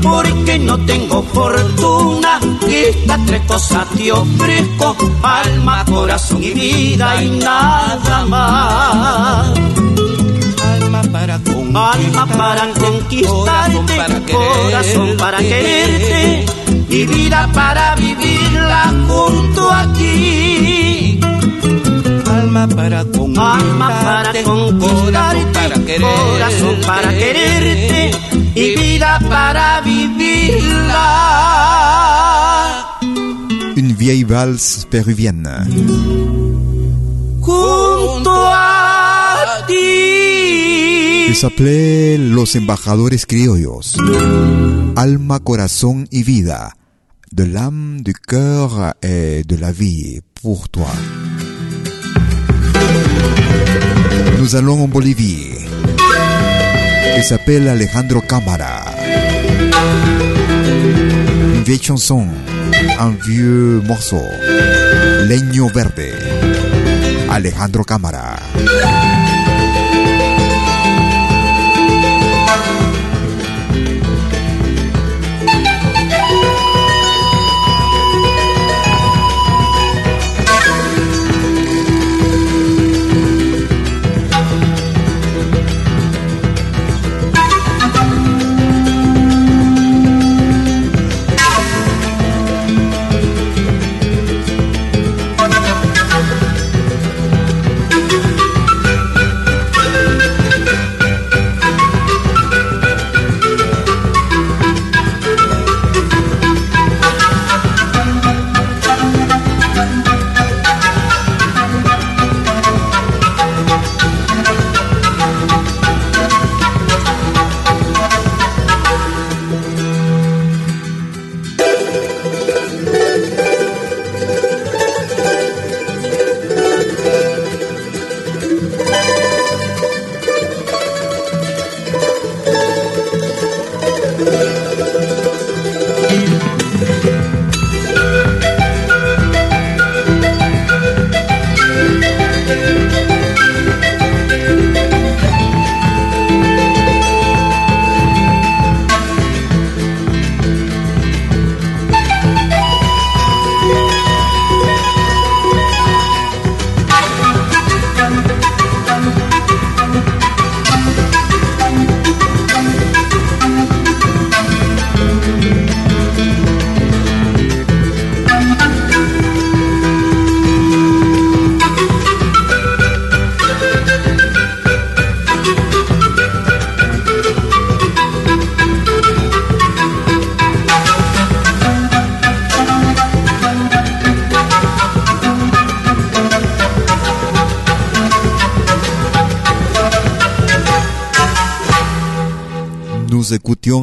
porque 0.01 0.59
no 0.59 0.77
tengo 0.85 1.21
fortuna 1.33 2.39
estas 2.69 3.25
tres 3.25 3.41
cosas 3.47 3.85
te 3.97 4.13
ofrezco, 4.13 4.95
alma, 5.21 5.83
corazón 5.83 6.41
y 6.41 6.51
vida 6.51 7.21
y 7.21 7.29
nada 7.31 8.25
más. 8.27 9.66
Alma 11.07 11.19
para 11.19 11.35
Alma 11.35 12.27
para 12.27 12.67
conquistarte, 12.73 13.95
corazón 14.29 15.15
para 15.17 15.37
quererte. 15.37 16.45
y 16.89 17.05
vida 17.05 17.49
para 17.53 17.95
vivirla 17.95 18.93
junto 19.07 19.71
a 19.71 19.93
ti. 19.93 21.19
Alma 22.29 22.67
para 22.67 22.99
Alma 22.99 23.89
para 24.03 24.43
conquistarte, 24.43 24.43
corazón 24.43 25.51
para 25.53 25.73
quererte, 25.79 25.99
corazón 26.01 26.75
para 26.85 27.09
quererte. 27.09 28.11
Y 28.55 28.75
vida 28.75 29.19
para 29.29 29.81
vivirla. 29.81 31.07
Une 33.77 33.93
vieille 33.93 34.25
valse 34.25 34.85
péruvienne. 34.89 35.67
S'appelait 41.37 42.17
Los 42.17 42.55
Embajadores 42.55 43.27
Criollos. 43.27 43.95
Alma, 44.95 45.39
corazón 45.39 46.07
y 46.09 46.23
vida. 46.23 46.73
De 47.31 47.43
l'âme, 47.43 48.01
du 48.01 48.13
cœur 48.13 48.95
et 49.03 49.43
de 49.43 49.55
la 49.55 49.71
vie 49.71 50.21
pour 50.41 50.67
toi. 50.69 50.89
Nous 54.39 54.55
allons 54.55 54.81
en 54.81 54.87
Bolivie. 54.87 55.53
Il 57.17 57.23
s'appelle 57.23 57.67
Alejandro 57.67 58.21
Cámara. 58.21 58.85
Une 61.53 61.63
vieille 61.63 61.83
chanson, 61.83 62.25
un 62.97 63.11
vieux 63.11 63.79
morceau. 63.85 64.25
Leño 65.27 65.67
verde. 65.69 66.09
Alejandro 67.29 67.83
Cámara. 67.83 68.37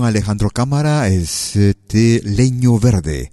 Alejandro 0.02 0.48
Cámara 0.48 1.08
et 1.10 1.24
c'était 1.24 2.20
Leño 2.24 2.76
Verde. 2.78 3.28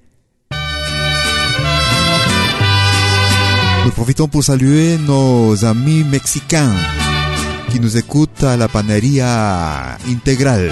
Nous 3.85 3.91
profitons 3.91 4.27
pour 4.27 4.43
saluer 4.43 4.97
nos 4.97 5.65
amis 5.65 6.03
mexicains 6.03 6.75
qui 7.69 7.79
nous 7.79 7.97
écoutent 7.97 8.43
à 8.43 8.57
la 8.57 8.67
paneria 8.67 9.97
intégrale. 10.07 10.71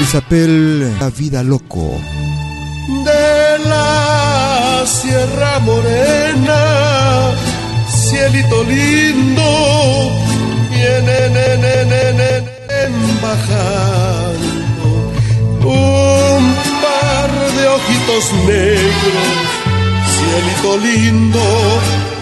Il 0.00 0.06
s'appelle 0.06 0.92
La 1.00 1.08
Vida 1.10 1.42
Loco. 1.42 1.98
de 2.88 3.68
la 3.68 4.84
Sierra 4.86 5.58
Morena, 5.60 7.34
cielito 7.86 8.62
lindo, 8.62 9.77
negros, 18.46 19.38
cielito 20.14 20.76
lindo 20.78 21.40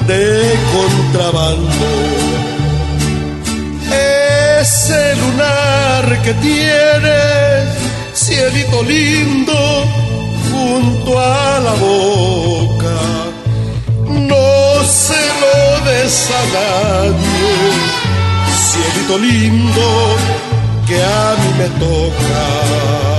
de 0.07 0.55
contrabando. 0.75 1.89
Ese 4.61 5.17
lunar 5.17 6.23
que 6.23 6.35
tienes, 6.35 7.65
cielito 8.13 8.83
lindo, 8.83 9.57
junto 10.51 11.19
a 11.19 11.61
la 11.61 11.75
boca. 11.75 12.97
No 14.05 14.85
se 14.85 15.23
lo 15.41 15.91
des 15.91 16.31
a 16.31 16.43
nadie, 16.59 17.55
cielito 18.69 19.17
lindo, 19.19 20.17
que 20.87 21.03
a 21.03 21.37
mí 21.41 21.49
me 21.59 21.69
toca. 21.81 23.16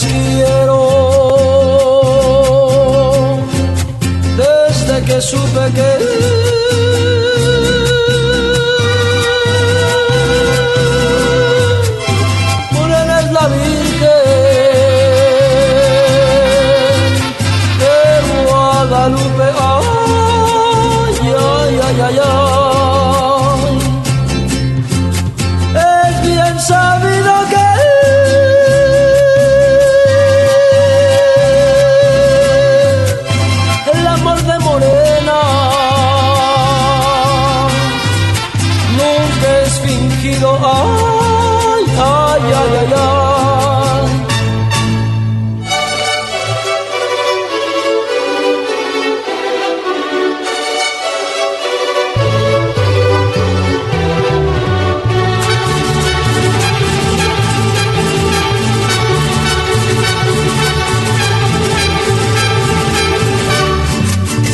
Quiero. 0.00 0.80
Desde 4.36 5.02
que 5.06 5.20
supe 5.20 5.72
que 5.74 5.97
fingido. 40.48 40.60
Ay, 40.62 41.84
ay, 41.98 42.52
ay, 42.52 42.76
ay, 42.80 42.92
ay. 42.94 44.08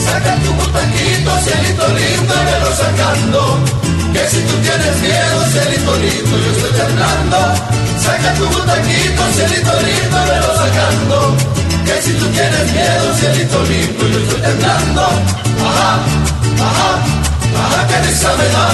Saca 0.04 0.34
tu 0.42 0.50
cielito 1.44 1.86
lindo, 1.88 2.34
velo 2.46 2.70
sacando. 2.76 3.58
Que 4.12 4.28
si 4.28 4.40
tú 4.42 4.54
tienes 4.62 5.00
miedo, 5.00 5.13
cielito 5.54 5.92
lindo, 5.96 6.36
yo 6.44 6.50
estoy 6.50 6.72
temblando. 6.80 7.38
Saca 8.02 8.34
tu 8.34 8.44
butaquito, 8.46 9.22
cielito 9.36 9.72
lindo, 9.86 10.18
velo 10.28 10.50
sacando. 10.62 11.36
Que 11.86 12.02
si 12.02 12.12
tú 12.14 12.26
tienes 12.26 12.72
miedo, 12.72 13.06
cielito 13.18 13.62
lindo, 13.70 14.02
yo 14.12 14.18
estoy 14.18 14.40
temblando. 14.40 15.02
Ajá, 15.68 15.90
ajá, 16.68 16.90
ajá, 17.62 17.80
que 17.88 17.96
risa 18.06 18.30
me 18.38 18.46
da. 18.54 18.66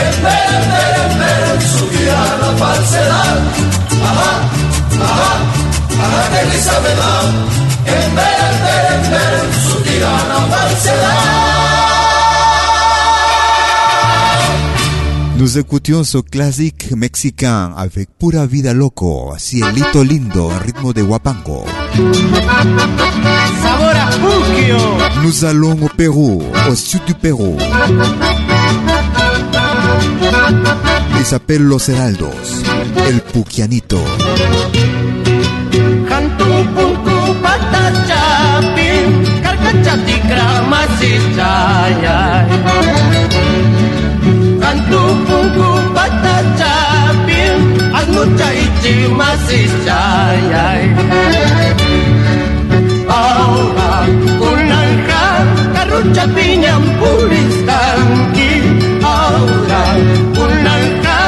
Espera, 0.00 0.54
espera, 0.60 1.00
espera, 1.10 1.48
en 1.54 1.62
su 1.76 1.84
tirana 1.92 2.48
falsedad. 2.60 3.36
Ajá, 4.08 4.32
ajá, 5.08 5.32
ajá, 6.04 6.20
que 6.32 6.40
risa 6.50 6.76
me 6.84 6.92
da. 7.00 7.12
Espera, 7.98 8.44
espera, 8.54 8.90
espera, 9.02 9.38
en 9.44 9.70
su 9.70 9.76
tirana 9.82 10.36
falsedad. 10.50 11.65
Nous 15.38 15.58
écoutions 15.58 16.02
ce 16.02 16.18
classique 16.18 16.92
mexicain 16.96 17.72
avec 17.76 18.08
Pura 18.18 18.46
Vida 18.46 18.72
Loco, 18.72 19.34
Cielito 19.38 20.02
Lindo, 20.02 20.50
en 20.50 20.58
ritmo 20.58 20.92
de 20.94 21.02
Huapango. 21.02 21.64
Sabor 23.62 23.94
a 23.94 24.10
Puquio. 24.16 24.78
Nous 25.22 25.44
allons 25.44 25.76
au 25.82 25.88
Pérou, 25.88 26.42
au 26.70 26.74
sud 26.74 27.04
du 27.06 27.14
Pérou. 27.14 27.58
Il 31.18 31.24
s'appelle 31.24 31.62
Los 31.62 31.90
Heraldos, 31.90 32.62
El 33.06 33.20
Puquianito. 33.20 34.00
Cantu 45.46 45.62
punku 45.62 45.94
patachapin 45.94 47.54
Karkachati 47.94 47.94
kramasisayay 47.94 47.94
Cantu 47.94 47.94
punku 47.94 47.94
patachapin 47.94 47.94
Almucha 47.94 48.50
ichi 48.50 49.06
masisayay 49.14 50.82
Ahora 53.06 54.10
kunanja 54.42 55.22
Karucha 55.74 56.24
piñam 56.34 56.82
puriskanki 56.98 58.50
Ahora 59.06 59.82
kunanja 60.34 61.18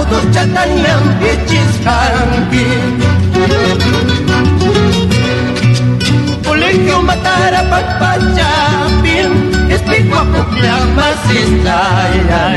Otorcha 0.00 0.44
tanyam 0.54 1.04
pichiskanki 1.20 2.66
Colegio 6.40 7.04
Matara 7.04 7.60
Pacpachapin 7.68 9.28
Explico 9.68 10.16
a 10.16 10.24
Colegio 10.32 12.47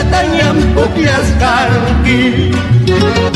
Villachatañan 0.00 0.56
Puclasjanki 0.74 2.50
¿Qué 2.86 3.29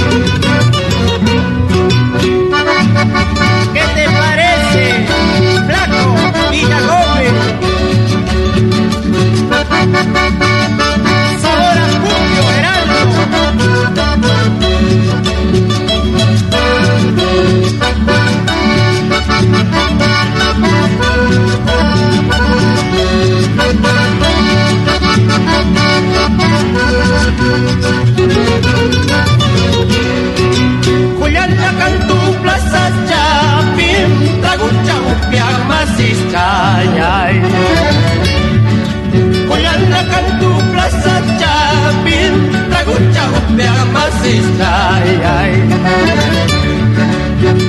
Tragucha, 43.45 43.53
Upia, 43.53 43.75
Masistayay. 43.93 45.53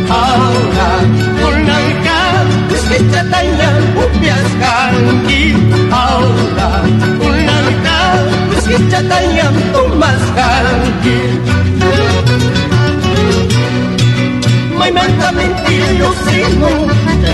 Ahora, 0.10 0.90
Unanka, 1.48 2.20
Uskita, 2.72 3.22
Tanya, 3.32 3.72
Upias, 4.04 4.50
Kanki. 4.62 5.44
Ahora, 5.92 6.70
Unanka, 7.20 8.00
Uskita, 8.58 9.00
Tanya, 9.10 9.48
Tumas, 9.74 10.24
Kanki. 10.36 11.20
May 14.78 14.92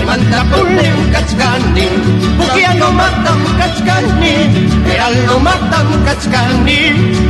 manta 0.08 0.40
punem 0.50 0.98
kachkani 1.12 1.86
Bukiano 2.38 2.88
matam 2.98 3.40
kachkani 3.58 4.34
Heraldo 4.88 5.36
matam 5.46 5.88
kachkani 6.06 6.78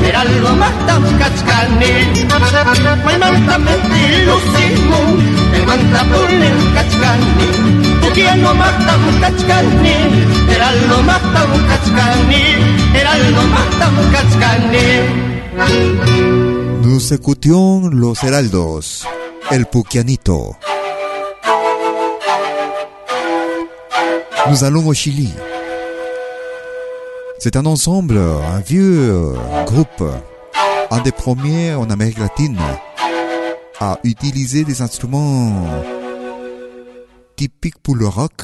Heraldo 0.02 0.52
matam 0.62 1.02
kachkani 1.20 1.92
May 3.06 3.18
manta 3.22 3.56
mentillo 3.66 4.36
sino 4.52 5.00
Te 5.52 5.60
manta 5.68 6.02
punem 6.10 6.58
kachkani 6.76 7.48
Bukiano 8.02 8.52
matam 8.62 9.02
kachkani 9.22 9.96
Heraldo 10.50 10.98
matam 11.08 11.50
kachkani 11.68 12.42
Heraldo 12.94 13.42
matam 13.54 13.94
kachkani 14.14 14.86
Nous 16.82 17.12
écoutions 17.12 17.90
Los 17.92 18.22
Heraldos, 18.22 19.06
El 19.50 19.66
Puquianito. 19.66 20.56
nous 24.48 24.64
allons 24.64 24.86
au 24.86 24.94
Chili. 24.94 25.32
C'est 27.38 27.56
un 27.56 27.66
ensemble, 27.66 28.18
un 28.18 28.60
vieux 28.60 29.10
euh, 29.10 29.64
groupe, 29.64 30.04
un 30.90 31.00
des 31.00 31.12
premiers 31.12 31.74
en 31.74 31.90
Amérique 31.90 32.18
latine 32.18 32.58
à 33.80 33.98
utiliser 34.04 34.64
des 34.64 34.80
instruments 34.82 35.66
typiques 37.36 37.78
pour 37.82 37.96
le 37.96 38.06
rock 38.06 38.42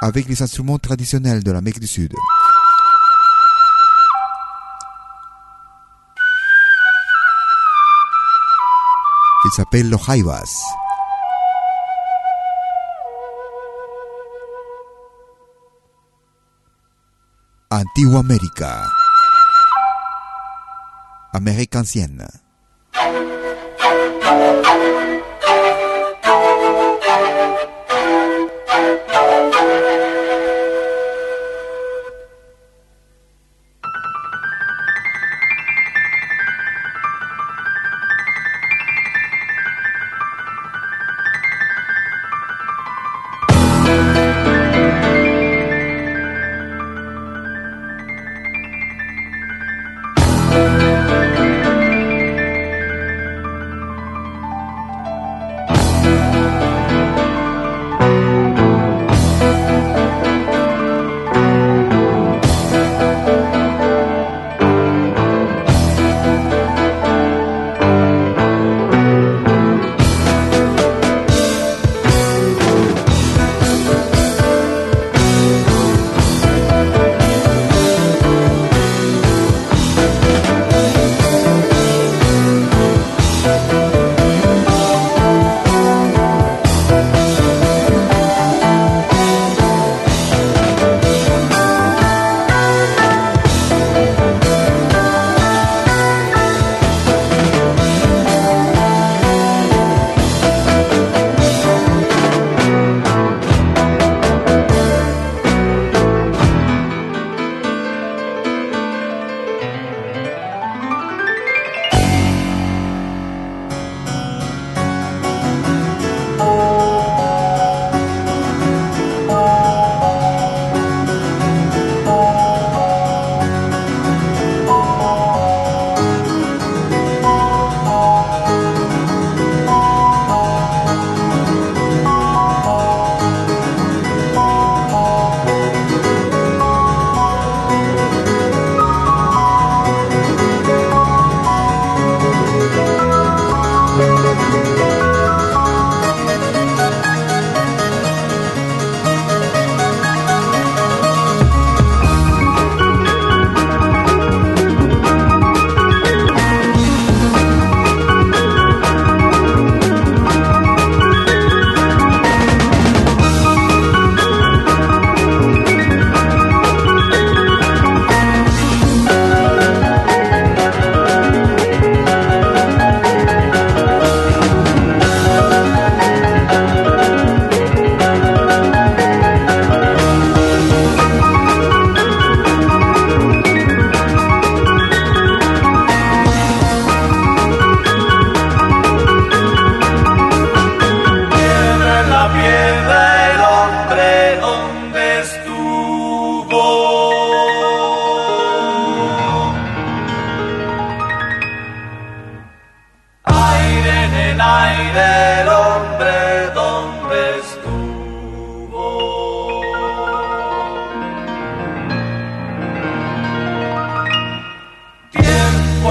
avec 0.00 0.28
les 0.28 0.42
instruments 0.42 0.78
traditionnels 0.78 1.42
de 1.42 1.52
l'Amérique 1.52 1.80
du 1.80 1.86
Sud. 1.86 2.14
Il 9.44 9.50
s'appelle 9.50 9.90
le 9.90 9.96
Antigua 17.72 18.20
América. 18.20 18.86
América 21.32 21.78
ancienne. 21.78 22.41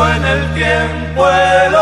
en 0.08 0.26
el 0.26 0.54
tiempo 0.54 1.30
el 1.30 1.76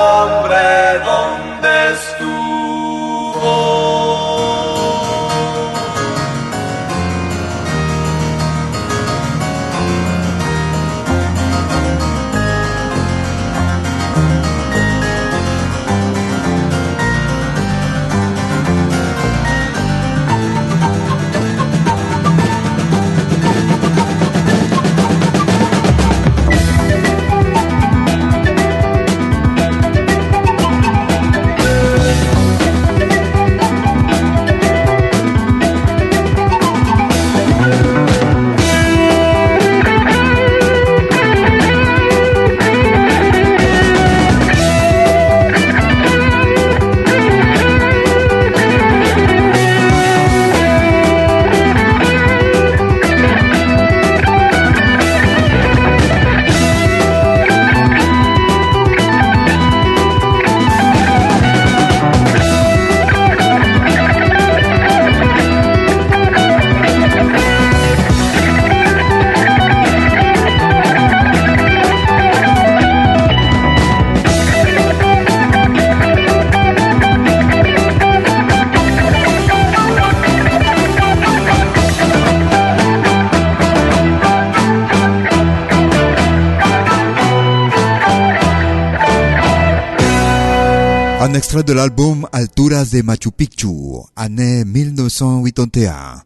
extrait 91.40 91.64
de 91.64 91.72
l'album 91.72 92.28
Alturas 92.34 92.92
de 92.92 93.02
Machu 93.02 93.32
Picchu, 93.32 93.70
année 94.18 94.66
1981. 94.66 96.22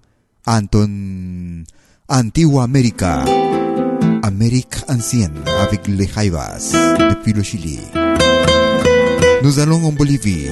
Anton 0.47 1.63
Antigua 2.09 2.63
América. 2.63 3.23
Amérique 4.23 4.73
ancienne 4.89 5.37
avec 5.61 5.87
les 5.87 6.07
Jaivas 6.07 6.73
depuis 6.97 7.31
le 7.33 7.43
Chili. 7.43 7.79
Nous 9.43 9.59
allons 9.59 9.85
en 9.85 9.91
Bolivie. 9.91 10.49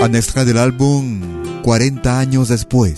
Un 0.00 0.12
extrait 0.12 0.44
de 0.44 0.52
l'album 0.52 1.20
40 1.64 2.06
años 2.06 2.44
después. 2.44 2.94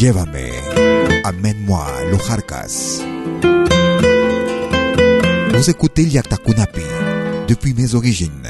Llévame, 0.00 0.52
amène-moi, 1.24 1.84
los 2.12 2.24
Jarcas. 2.24 3.02
Vous 5.52 5.70
écoutez 5.70 6.04
Yatakunapi 6.04 6.82
depuis 7.48 7.74
mes 7.74 7.96
origines. 7.96 8.48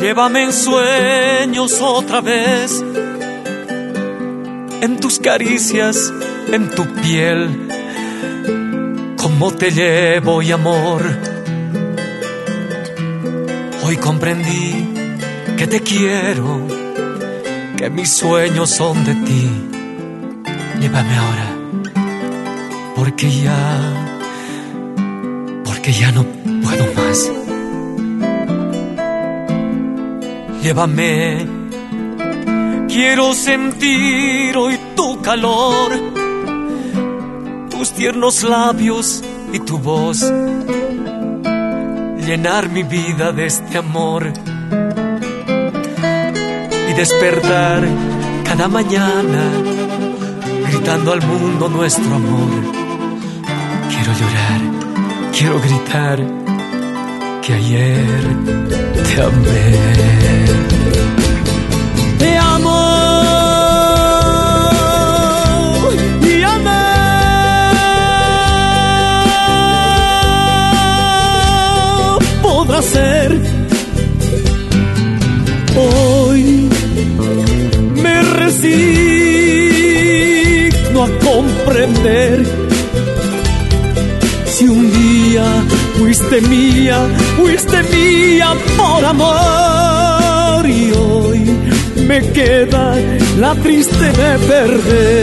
Llévame 0.00 0.44
en 0.44 0.52
sueños 0.52 1.78
otra 1.80 2.20
vez, 2.20 2.82
en 4.80 4.98
tus 4.98 5.18
caricias, 5.18 6.12
en 6.50 6.70
tu 6.70 6.84
piel, 7.02 7.68
como 9.16 9.52
te 9.52 9.70
llevo 9.70 10.42
y 10.42 10.52
amor. 10.52 11.02
Hoy 13.84 13.96
comprendí 13.96 14.88
que 15.56 15.66
te 15.66 15.80
quiero, 15.80 16.66
que 17.76 17.90
mis 17.90 18.10
sueños 18.10 18.70
son 18.70 19.04
de 19.04 19.14
ti. 19.14 19.50
Llévame 20.80 21.16
ahora, 21.16 21.48
porque 22.96 23.30
ya, 23.30 23.78
porque 25.64 25.92
ya 25.92 26.10
no 26.12 26.24
puedo 26.62 26.86
más. 26.94 27.39
Llévame, 30.62 31.46
quiero 32.86 33.32
sentir 33.32 34.54
hoy 34.58 34.78
tu 34.94 35.22
calor, 35.22 35.92
tus 37.70 37.92
tiernos 37.92 38.42
labios 38.42 39.24
y 39.54 39.60
tu 39.60 39.78
voz, 39.78 40.20
llenar 42.26 42.68
mi 42.68 42.82
vida 42.82 43.32
de 43.32 43.46
este 43.46 43.78
amor 43.78 44.30
y 46.90 46.92
despertar 46.92 47.88
cada 48.44 48.68
mañana 48.68 49.42
gritando 50.68 51.12
al 51.12 51.22
mundo 51.22 51.70
nuestro 51.70 52.14
amor. 52.14 52.50
Quiero 53.88 54.12
llorar, 54.12 54.60
quiero 55.32 55.58
gritar 55.58 56.39
que 57.42 57.52
ayer 57.54 58.26
te 59.06 59.22
amé. 59.22 59.76
Te 62.18 62.36
amo 62.36 62.80
y 66.22 66.42
amé. 66.42 66.86
Podrá 72.42 72.82
ser 72.82 73.38
hoy 75.76 76.68
me 78.02 78.22
resigno 78.22 78.98
a 81.04 81.08
comprender 81.24 82.44
si 84.46 84.64
un 84.68 84.89
fuiste 85.98 86.40
mía, 86.42 87.06
fuiste 87.36 87.82
mía 87.84 88.54
por 88.76 89.04
amor 89.04 90.66
y 90.68 90.92
hoy 90.92 91.40
me 92.06 92.20
queda 92.32 92.96
la 93.38 93.54
triste 93.56 94.04
de 94.12 94.38
perder. 94.48 95.20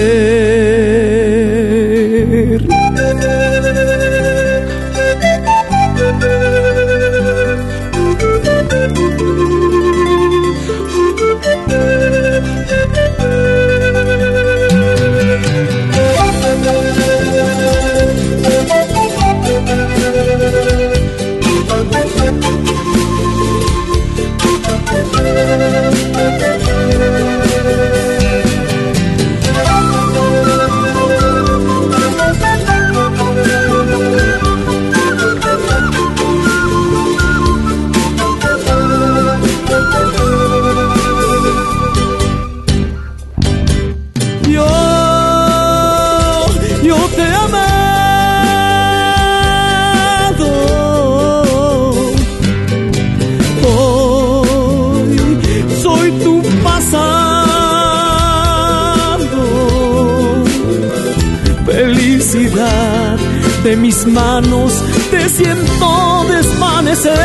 Manos 64.07 64.73
te 65.11 65.29
siento 65.29 66.25
desvanecer 66.29 67.15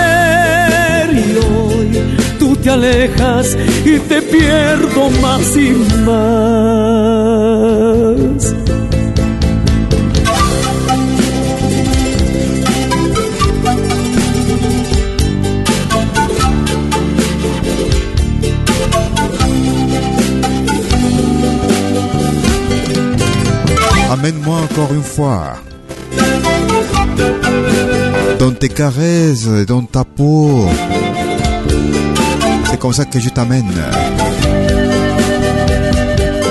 y 1.13 1.37
hoy 1.39 1.91
tú 2.39 2.57
te 2.57 2.71
alejas 2.71 3.57
y 3.85 3.99
te 3.99 4.23
pierdo 4.23 5.11
más 5.21 5.57
y 5.57 5.71
más. 6.05 6.63
Amène-moi 24.13 24.61
encore 24.61 24.93
une 24.93 25.03
fois. 25.03 25.72
Tes 28.63 28.69
caresses, 28.69 29.49
dans 29.67 29.83
ta 29.83 30.05
peau. 30.05 30.69
C'est 32.71 32.79
comme 32.79 32.93
ça 32.93 33.05
que 33.05 33.19
je 33.19 33.29
t'amène. 33.29 33.75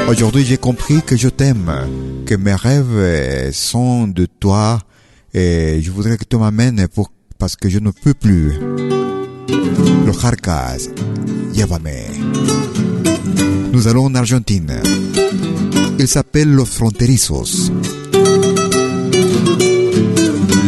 Aujourd'hui, 0.09 0.43
j'ai 0.43 0.57
compris 0.57 1.01
que 1.03 1.15
je 1.15 1.29
t'aime, 1.29 1.71
que 2.25 2.35
mes 2.35 2.53
rêves 2.53 3.53
sont 3.53 4.09
de 4.09 4.25
toi 4.25 4.79
et 5.33 5.79
je 5.81 5.89
voudrais 5.89 6.17
que 6.17 6.25
tu 6.29 6.35
m'amènes 6.35 6.85
pour, 6.89 7.13
parce 7.37 7.55
que 7.55 7.69
je 7.69 7.79
ne 7.79 7.91
peux 7.91 8.13
plus. 8.13 8.59
Los 10.05 10.19
Jarcas, 10.19 10.89
llévame. 11.53 11.87
Nous 13.71 13.87
allons 13.87 14.07
en 14.07 14.15
Argentine. 14.15 14.81
Il 15.97 16.09
s'appelle 16.09 16.51
Los 16.51 16.65
Fronterizos. 16.65 17.71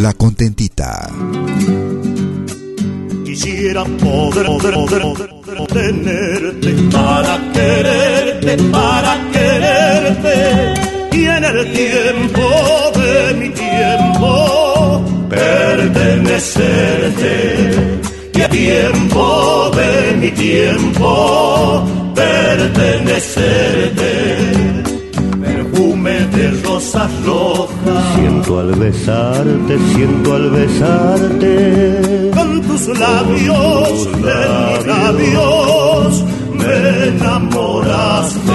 La 0.03 0.13
Contentita. 0.15 1.09
Quisiera 3.23 3.85
poder, 3.85 4.45
poder, 4.45 4.73
poder, 4.73 4.99
poder 4.99 5.29
tenerte 5.67 6.73
para 6.91 7.39
quererte, 7.53 8.57
para 8.63 9.17
quererte. 9.31 10.73
Y 11.13 11.23
en 11.23 11.45
el 11.45 11.71
tiempo 11.71 12.91
de 12.99 13.33
mi 13.35 13.47
tiempo 13.51 15.05
pertenecerte. 15.29 18.01
Y 18.33 18.41
a 18.41 18.49
tiempo 18.49 19.71
de 19.73 20.17
mi 20.17 20.31
tiempo 20.31 21.87
pertenecerte. 22.13 24.92
Rosas 26.83 27.11
rojas. 27.25 28.15
Siento 28.15 28.59
al 28.59 28.75
besarte, 28.75 29.79
siento 29.95 30.35
al 30.35 30.49
besarte. 30.49 32.31
Con 32.35 32.61
tus 32.61 32.87
labios, 32.99 34.11
de 34.21 34.33
mis 34.75 34.85
labios, 34.85 36.25
me 36.51 37.07
enamoraste. 37.07 38.51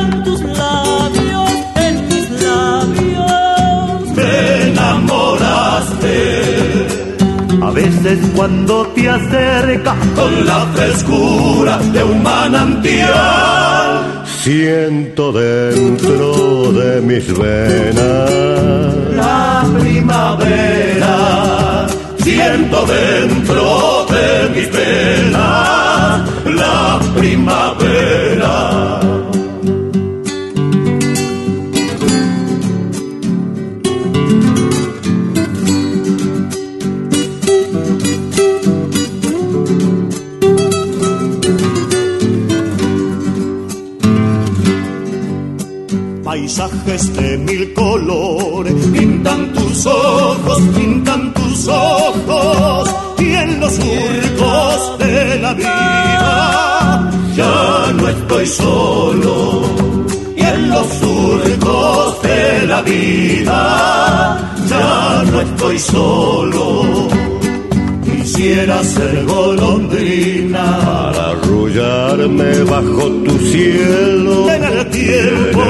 En 0.00 0.24
tus 0.24 0.40
labios, 0.40 1.50
en 1.76 2.08
tus 2.08 2.30
labios. 2.40 4.16
Me 4.16 4.68
enamoraste. 4.70 6.16
A 7.62 7.70
veces 7.72 8.18
cuando 8.34 8.86
te 8.94 9.10
acercas 9.10 9.98
con 10.16 10.46
la 10.46 10.66
frescura 10.74 11.76
de 11.76 12.04
un 12.04 12.22
manantial. 12.22 14.11
Siento 14.42 15.30
dentro 15.30 16.72
de 16.72 17.00
mis 17.00 17.38
venas 17.38 18.28
la 19.14 19.64
primavera. 19.78 21.16
Siento 22.18 22.84
dentro 22.84 24.04
de 24.10 24.48
mis 24.52 24.72
venas 24.72 26.28
la 26.44 27.00
primavera. 27.16 28.91
Paisajes 46.54 47.14
de 47.14 47.38
mil 47.38 47.72
colores 47.72 48.74
pintan 48.92 49.54
tus 49.54 49.86
ojos, 49.86 50.60
pintan 50.76 51.32
tus 51.32 51.66
ojos 51.66 52.94
y 53.18 53.32
en 53.32 53.58
los 53.58 53.72
surcos 53.72 54.98
de 54.98 55.38
la 55.40 55.54
vida. 55.54 57.10
Ya 57.34 57.92
no 57.94 58.06
estoy 58.06 58.46
solo 58.46 59.62
y 60.36 60.42
en 60.42 60.68
los 60.68 60.86
surcos 60.88 62.22
de 62.22 62.66
la 62.66 62.82
vida. 62.82 64.52
Ya 64.68 65.24
no 65.32 65.40
estoy 65.40 65.78
solo 65.78 67.31
quisiera 68.32 68.82
ser 68.82 69.24
golondrina. 69.26 70.64
Para 70.84 71.30
arrullarme 71.30 72.64
bajo 72.64 73.04
tu 73.24 73.38
cielo. 73.38 74.50
En 74.50 74.64
el 74.64 74.90
tiempo 74.90 75.62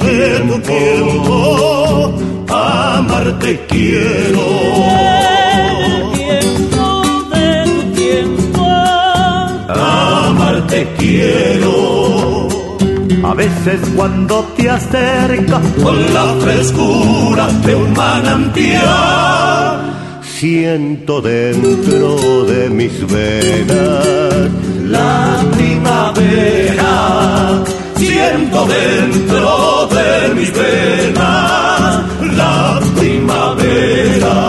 de 0.00 0.40
tu 0.48 0.58
tiempo. 0.60 2.14
amarte 2.48 3.60
quiero. 3.68 4.46
De 6.16 6.40
tu 6.72 6.90
tiempo 8.00 8.66
amarte 9.68 10.88
quiero. 10.98 12.48
A 13.24 13.34
veces 13.34 13.80
cuando 13.94 14.42
te 14.56 14.70
acercas 14.70 15.62
con 15.82 16.14
la 16.14 16.34
frescura 16.40 17.46
de 17.64 17.74
un 17.74 17.92
manantial 17.92 19.75
siento 20.38 21.20
dentro 21.22 22.44
de 22.44 22.68
mis 22.68 23.00
venas 23.06 24.50
la 24.84 25.44
primavera. 25.52 26.94
Siento 27.96 28.66
dentro 28.66 29.88
de 29.88 30.34
mis 30.34 30.52
venas 30.52 32.04
la 32.36 32.80
primavera. 32.96 34.40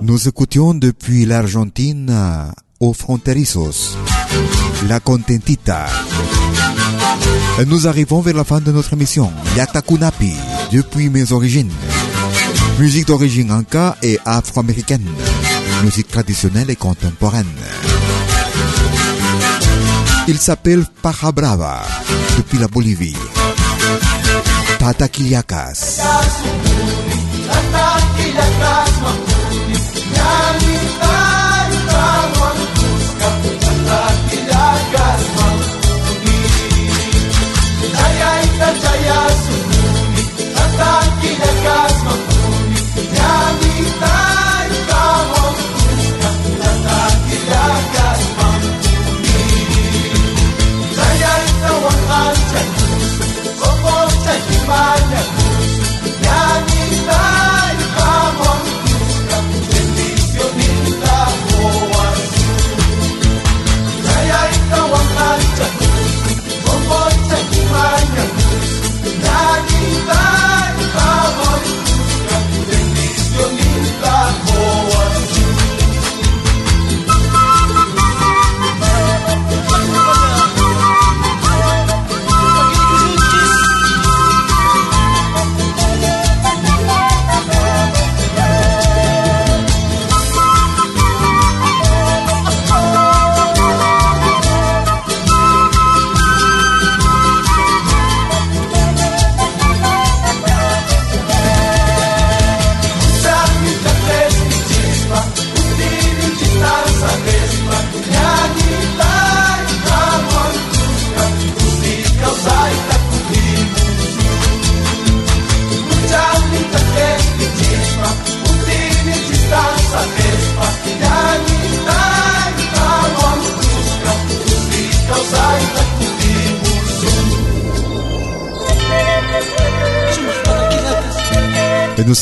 Nous 0.00 0.28
écoutions 0.28 0.74
depuis 0.74 1.24
l'Argentine 1.24 2.12
aux 2.80 2.92
fronterizos, 2.92 3.96
la 4.88 4.98
contentita. 5.00 5.86
Nous 7.66 7.86
arrivons 7.86 8.20
vers 8.20 8.34
la 8.34 8.42
fin 8.44 8.60
de 8.60 8.72
notre 8.72 8.92
émission, 8.94 9.30
Yatakunapi, 9.56 10.32
depuis 10.72 11.08
mes 11.08 11.30
origines. 11.32 11.70
Musique 12.78 13.06
d'origine 13.06 13.52
anka 13.52 13.96
et 14.02 14.18
afro-américaine. 14.24 15.06
Musique 15.82 16.08
traditionnelle 16.08 16.70
et 16.70 16.76
contemporaine. 16.76 17.46
Il 20.26 20.38
s'appelle 20.38 20.84
Paja 21.02 21.30
Brava, 21.32 21.82
depuis 22.36 22.58
la 22.58 22.68
Bolivie. 22.68 23.16
Tata. 24.78 25.08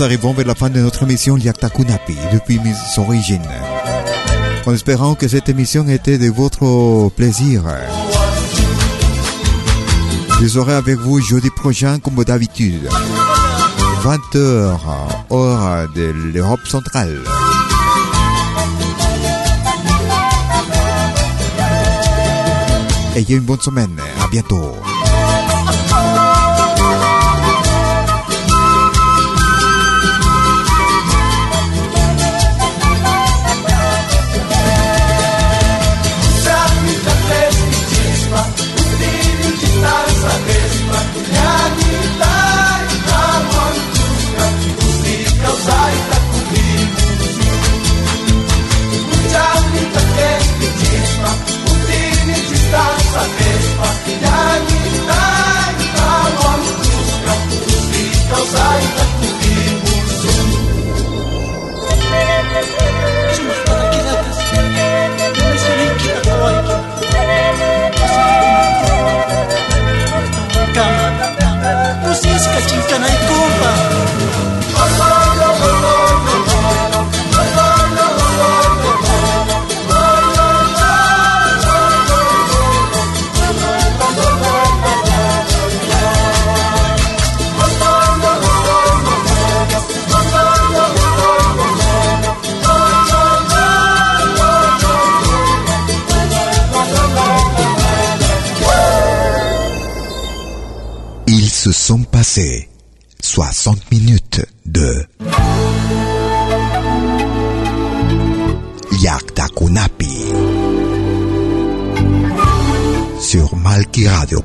Nous 0.02 0.06
arrivons 0.06 0.32
vers 0.32 0.46
la 0.48 0.56
fin 0.56 0.68
de 0.68 0.80
notre 0.80 1.04
émission 1.04 1.36
Liaktakunapi 1.36 2.16
depuis 2.32 2.58
mes 2.58 2.74
origines. 2.96 3.40
En 4.66 4.74
espérant 4.74 5.14
que 5.14 5.28
cette 5.28 5.48
émission 5.48 5.86
était 5.86 6.18
de 6.18 6.28
votre 6.28 7.08
plaisir. 7.14 7.62
Je 10.40 10.46
serai 10.48 10.74
avec 10.74 10.96
vous 10.98 11.20
jeudi 11.20 11.50
prochain 11.50 12.00
comme 12.00 12.24
d'habitude. 12.24 12.88
20h, 14.02 14.76
heure 15.30 15.88
de 15.94 16.12
l'Europe 16.34 16.66
centrale. 16.66 17.20
Ayez 23.14 23.36
une 23.36 23.44
bonne 23.44 23.60
semaine. 23.60 23.96
À 24.20 24.26
bientôt. 24.26 24.74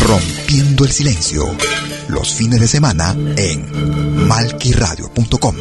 Rompiendo 0.00 0.84
el 0.84 0.92
Silencio. 0.92 1.44
Los 2.08 2.34
fines 2.34 2.60
de 2.60 2.68
semana 2.68 3.16
en 3.36 4.26
malquiradio.com. 4.28 5.56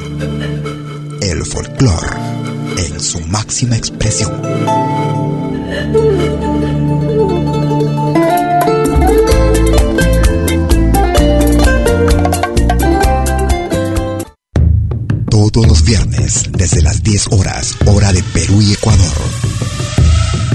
El 1.22 1.46
folclore 1.46 2.08
en 2.78 3.00
su 3.00 3.20
máxima 3.22 3.76
expresión. 3.76 4.42
Todos 15.30 15.68
los 15.68 15.84
viernes, 15.84 16.44
desde 16.52 16.82
las 16.82 17.02
10 17.04 17.28
horas, 17.32 17.76
hora 17.86 18.12
de 18.12 18.24
Perú 18.24 18.62
y 18.62 18.74
Ecuador. 18.74 19.45